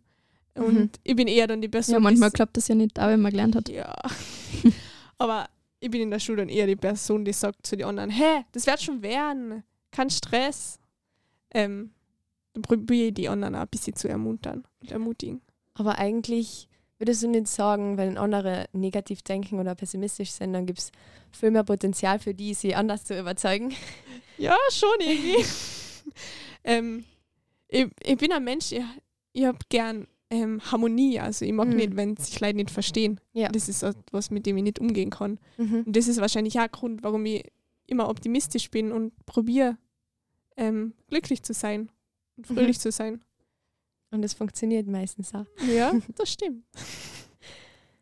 Und 0.56 0.74
Mhm. 0.74 0.90
ich 1.04 1.16
bin 1.16 1.28
eher 1.28 1.46
dann 1.46 1.62
die 1.62 1.68
Person, 1.70 1.94
Ja, 1.94 2.00
manchmal 2.00 2.30
die 2.32 2.36
klappt 2.36 2.58
das 2.58 2.68
ja 2.68 2.74
nicht, 2.76 3.00
auch 3.00 3.08
wenn 3.08 3.22
man 3.22 3.32
gelernt 3.32 3.56
hat. 3.56 3.70
Ja. 3.70 3.94
Aber 5.20 5.48
ich 5.80 5.92
bin 5.92 6.02
in 6.02 6.10
der 6.12 6.20
Schule 6.20 6.38
dann 6.38 6.50
eher 6.50 6.66
die 6.66 6.76
Person, 6.76 7.24
die 7.26 7.34
sagt 7.34 7.68
zu 7.68 7.76
den 7.78 7.86
anderen, 7.88 8.10
hä, 8.10 8.44
das 8.52 8.66
wird 8.66 8.82
schon 8.82 9.02
werden, 9.04 9.64
kein 9.92 10.10
Stress. 10.10 10.80
Ähm, 11.54 11.92
dann 12.54 12.64
probiere 12.64 13.08
ich 13.10 13.14
die 13.14 13.30
anderen 13.30 13.56
auch 13.56 13.62
ein 13.62 13.68
bisschen 13.68 13.96
zu 13.96 14.08
ermuntern 14.08 14.66
und 14.82 14.92
ermutigen. 14.92 15.42
Aber 15.76 16.00
eigentlich 16.00 16.68
würdest 17.00 17.24
du 17.24 17.28
nicht 17.28 17.48
sagen, 17.48 17.98
wenn 17.98 18.18
andere 18.18 18.66
negativ 18.74 19.22
denken 19.22 19.60
oder 19.60 19.76
pessimistisch 19.76 20.32
sind, 20.32 20.54
dann 20.54 20.66
gibt 20.66 20.80
es 20.80 20.92
viel 21.32 21.52
mehr 21.52 21.64
Potenzial 21.64 22.20
für 22.20 22.34
die, 22.34 22.54
sie 22.54 22.76
anders 22.76 23.04
zu 23.06 23.18
überzeugen. 23.20 23.74
Ja, 24.40 24.56
schon 24.72 24.90
irgendwie. 25.00 25.44
ähm, 26.64 27.06
ich, 27.68 27.88
ich 28.04 28.18
bin 28.18 28.32
ein 28.32 28.44
Mensch, 28.44 28.72
ich, 28.72 28.84
ich 29.34 29.46
habe 29.46 29.58
gern 29.70 30.06
ähm, 30.30 30.62
Harmonie. 30.72 31.20
Also 31.20 31.44
ich 31.44 31.54
mag 31.54 31.68
Mhm. 31.70 31.76
nicht, 31.76 31.96
wenn 31.96 32.16
sich 32.18 32.40
Leute 32.40 32.58
nicht 32.58 32.70
verstehen. 32.70 33.20
Ja. 33.34 33.50
Das 33.50 33.68
ist 33.68 33.82
etwas, 33.82 34.30
mit 34.30 34.46
dem 34.46 34.58
ich 34.58 34.64
nicht 34.64 34.80
umgehen 34.80 35.10
kann. 35.10 35.40
Mhm. 35.58 35.84
Und 35.88 35.96
das 35.96 36.08
ist 36.08 36.22
wahrscheinlich 36.22 36.56
auch 36.60 36.64
ein 36.66 36.72
Grund, 36.72 37.04
warum 37.04 37.26
ich 37.26 37.46
immer 37.88 38.10
optimistisch 38.10 38.70
bin 38.70 38.92
und 38.92 39.12
probiere, 39.26 39.78
ähm, 40.56 40.94
glücklich 41.08 41.42
zu 41.44 41.54
sein 41.54 41.90
und 42.36 42.50
Mhm. 42.50 42.54
fröhlich 42.56 42.80
zu 42.80 42.92
sein. 42.92 43.24
Und 44.12 44.22
das 44.22 44.34
funktioniert 44.34 44.88
meistens 44.88 45.34
auch. 45.36 45.46
Ja, 45.74 45.92
das 46.16 46.32
stimmt. 46.32 46.64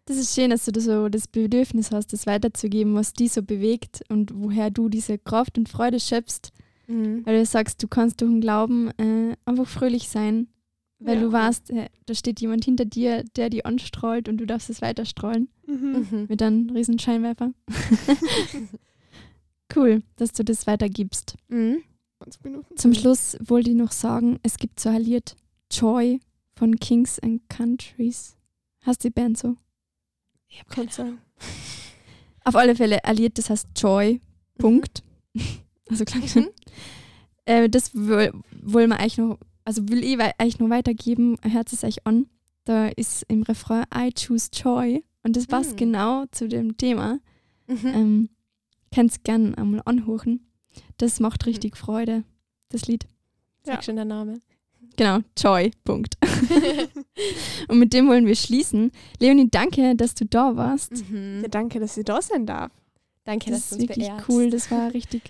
Das 0.06 0.18
ist 0.18 0.36
schön, 0.36 0.52
dass 0.52 0.66
du 0.66 0.80
so 0.80 1.10
das 1.10 1.28
Bedürfnis 1.28 1.92
hast, 1.92 2.14
das 2.14 2.28
weiterzugeben, 2.28 2.94
was 2.94 3.14
die 3.14 3.28
so 3.28 3.42
bewegt 3.42 4.02
und 4.10 4.32
woher 4.36 4.70
du 4.70 4.88
diese 4.88 5.18
Kraft 5.18 5.58
und 5.58 5.70
Freude 5.70 6.00
schöpfst, 6.00 6.52
Mhm. 6.88 7.26
weil 7.26 7.40
du 7.40 7.46
sagst, 7.48 7.82
du 7.82 7.88
kannst 7.88 8.22
durch 8.22 8.30
den 8.30 8.42
Glauben 8.42 8.92
äh, 9.00 9.36
einfach 9.46 9.68
fröhlich 9.68 10.08
sein, 10.08 10.48
weil 11.00 11.16
Ja. 11.16 11.22
du 11.24 11.32
weißt, 11.32 11.72
äh, 11.72 11.90
da 12.06 12.14
steht 12.14 12.40
jemand 12.40 12.64
hinter 12.66 12.86
dir, 12.86 13.24
der 13.36 13.50
die 13.50 13.66
anstrahlt 13.66 14.30
und 14.30 14.38
du 14.38 14.46
darfst 14.46 14.70
es 14.70 14.84
weiterstrahlen 14.84 15.50
Mhm. 15.66 16.08
Mhm. 16.12 16.26
mit 16.30 16.40
einem 16.44 16.70
riesen 16.70 17.00
Scheinwerfer. 17.00 17.52
cool, 19.76 20.04
dass 20.18 20.32
du 20.34 20.44
das 20.44 20.68
weitergibst. 20.68 21.36
Mhm. 21.50 21.82
20 22.20 22.44
Minuten. 22.44 22.78
Zum 22.78 22.94
Schluss 22.94 23.38
wollte 23.44 23.72
ich 23.72 23.76
noch 23.76 23.92
sagen, 23.92 24.40
es 24.44 24.58
gibt 24.58 24.80
so 24.80 24.90
Lied 24.92 25.36
Joy 25.72 26.20
von 26.56 26.76
Kings 26.80 27.20
and 27.20 27.42
Countries. 27.50 28.36
Hast 28.82 29.04
du 29.04 29.10
die 29.10 29.14
Band 29.14 29.38
so? 29.38 29.56
Ich 30.48 30.60
hab 30.60 30.70
keine 30.70 30.92
sein. 30.92 31.18
Auf 32.46 32.56
alle 32.56 32.76
Fälle 32.76 33.00
Lied, 33.14 33.38
das 33.38 33.50
heißt 33.50 33.68
Joy. 33.76 34.22
Punkt. 34.58 35.04
Also 35.88 36.04
klar. 36.04 36.24
Mhm. 36.34 36.50
Äh, 37.46 37.70
das 37.70 37.94
woll- 37.94 38.32
wollen 38.64 38.90
wir 38.90 39.00
eigentlich 39.00 39.20
noch, 39.20 39.38
also 39.66 39.88
will 39.88 40.04
ich 40.04 40.20
eigentlich 40.20 40.58
noch 40.58 40.72
weitergeben. 40.72 41.38
Hört 41.44 41.72
es 41.72 41.84
euch 41.84 42.08
an. 42.08 42.26
Da 42.64 42.88
ist 42.88 43.22
im 43.28 43.44
Refrain 43.44 43.86
I 43.96 44.10
choose 44.12 44.50
joy 44.52 45.04
und 45.22 45.36
das 45.36 45.46
passt 45.46 45.74
Mhm. 45.74 45.78
genau 45.78 46.26
zu 46.32 46.48
dem 46.48 46.76
Thema. 46.78 47.20
Mhm. 47.68 47.78
Ähm, 47.86 48.30
Kannst 48.92 49.24
gern 49.24 49.54
einmal 49.54 49.84
anhören. 49.86 50.48
Das 50.98 51.20
macht 51.20 51.46
Mhm. 51.46 51.50
richtig 51.52 51.78
Freude, 51.78 52.24
das 52.70 52.88
Lied. 52.88 53.06
Sag 53.62 53.76
Ja. 53.76 53.82
schon 53.84 53.98
der 53.98 54.06
Name. 54.06 54.40
Genau, 54.98 55.20
Joy. 55.38 55.72
Punkt. 55.84 56.16
und 57.68 57.80
mit 57.80 57.94
dem 57.94 58.08
wollen 58.08 58.26
wir 58.26 58.36
schließen. 58.36 58.92
Leonie, 59.20 59.50
danke, 59.50 59.96
dass 59.96 60.16
du 60.16 60.26
da 60.26 60.56
warst. 60.56 61.10
Mhm. 61.10 61.42
Ja, 61.44 61.48
danke, 61.50 61.80
dass 61.80 61.98
ich 61.98 62.06
da 62.06 62.22
sein 62.22 62.46
darf. 62.46 62.72
Danke, 63.26 63.50
Das 63.52 63.62
dass 63.62 63.70
du 63.70 63.76
ist 63.76 63.82
uns 63.82 63.90
wirklich 63.90 64.08
beehrst. 64.08 64.30
cool. 64.30 64.50
Das 64.50 64.72
war 64.72 64.82
eine 64.84 64.94
richtig 64.94 65.22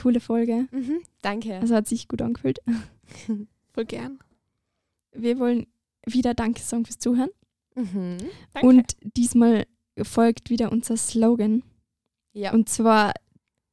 coole 0.00 0.20
Folge. 0.20 0.66
Mhm. 0.70 1.00
Danke. 1.22 1.56
Also 1.58 1.74
hat 1.74 1.88
sich 1.88 2.06
gut 2.08 2.22
angefühlt. 2.22 2.58
Voll 3.72 3.84
gern. 3.86 4.18
Wir 5.12 5.38
wollen 5.38 5.66
wieder 6.06 6.34
Danke 6.34 6.60
sagen 6.60 6.84
fürs 6.84 6.98
Zuhören. 6.98 7.30
Mhm. 7.74 8.18
Danke. 8.52 8.66
Und 8.68 8.96
diesmal 9.16 9.66
folgt 10.02 10.50
wieder 10.50 10.70
unser 10.70 10.96
Slogan. 10.96 11.62
Ja. 12.32 12.52
Und 12.52 12.68
zwar 12.68 13.12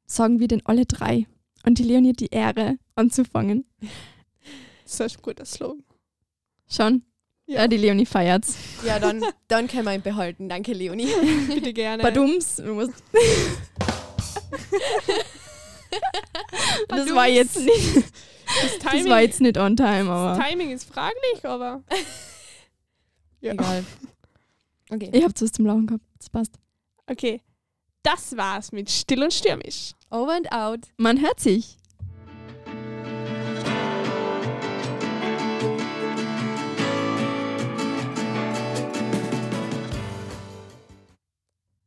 sagen 0.05 0.39
wir 0.39 0.47
den 0.47 0.65
alle 0.65 0.85
drei. 0.85 1.27
Und 1.65 1.79
die 1.79 1.83
Leonie 1.83 2.09
hat 2.09 2.19
die 2.21 2.27
Ehre, 2.31 2.77
anzufangen. 2.95 3.65
das 4.89 4.99
ist 5.13 5.17
ein 5.17 5.21
guter 5.21 5.45
Slogan. 5.45 5.83
Schon? 6.69 7.03
Ja, 7.45 7.61
Ja, 7.61 7.67
die 7.67 7.77
Leonie 7.77 8.05
feiert's. 8.05 8.55
ja, 8.85 8.99
dann, 8.99 9.23
dann 9.47 9.67
können 9.67 9.85
wir 9.85 9.93
ihn 9.93 10.01
behalten. 10.01 10.49
Danke, 10.49 10.73
Leonie. 10.73 11.07
bitte 11.47 11.73
gerne. 11.73 12.03
Badums. 12.03 12.61
Das 16.87 17.13
war 17.13 17.27
jetzt 17.27 17.59
nicht. 17.59 17.95
Das 17.97 18.77
Das 18.79 18.91
Timing, 18.93 19.09
war 19.09 19.21
jetzt 19.21 19.41
nicht 19.41 19.57
on 19.57 19.75
time, 19.75 20.05
das 20.05 20.09
aber 20.09 20.43
Timing 20.43 20.71
ist 20.71 20.85
fraglich, 20.91 21.43
aber. 21.43 21.83
Ja. 23.39 23.53
Egal. 23.53 23.85
Okay. 24.89 25.11
ich 25.13 25.23
habe 25.23 25.31
was 25.39 25.51
zum 25.51 25.67
Lachen 25.67 25.85
gehabt. 25.85 26.03
Das 26.17 26.27
passt. 26.27 26.53
Okay. 27.05 27.39
Das 28.01 28.35
war's 28.35 28.71
mit 28.71 28.89
Still 28.89 29.21
und 29.21 29.31
Stürmisch. 29.31 29.91
Over 30.09 30.33
and 30.37 30.51
out. 30.51 30.79
Man 30.97 31.21
hört 31.21 31.39
sich. 31.39 31.77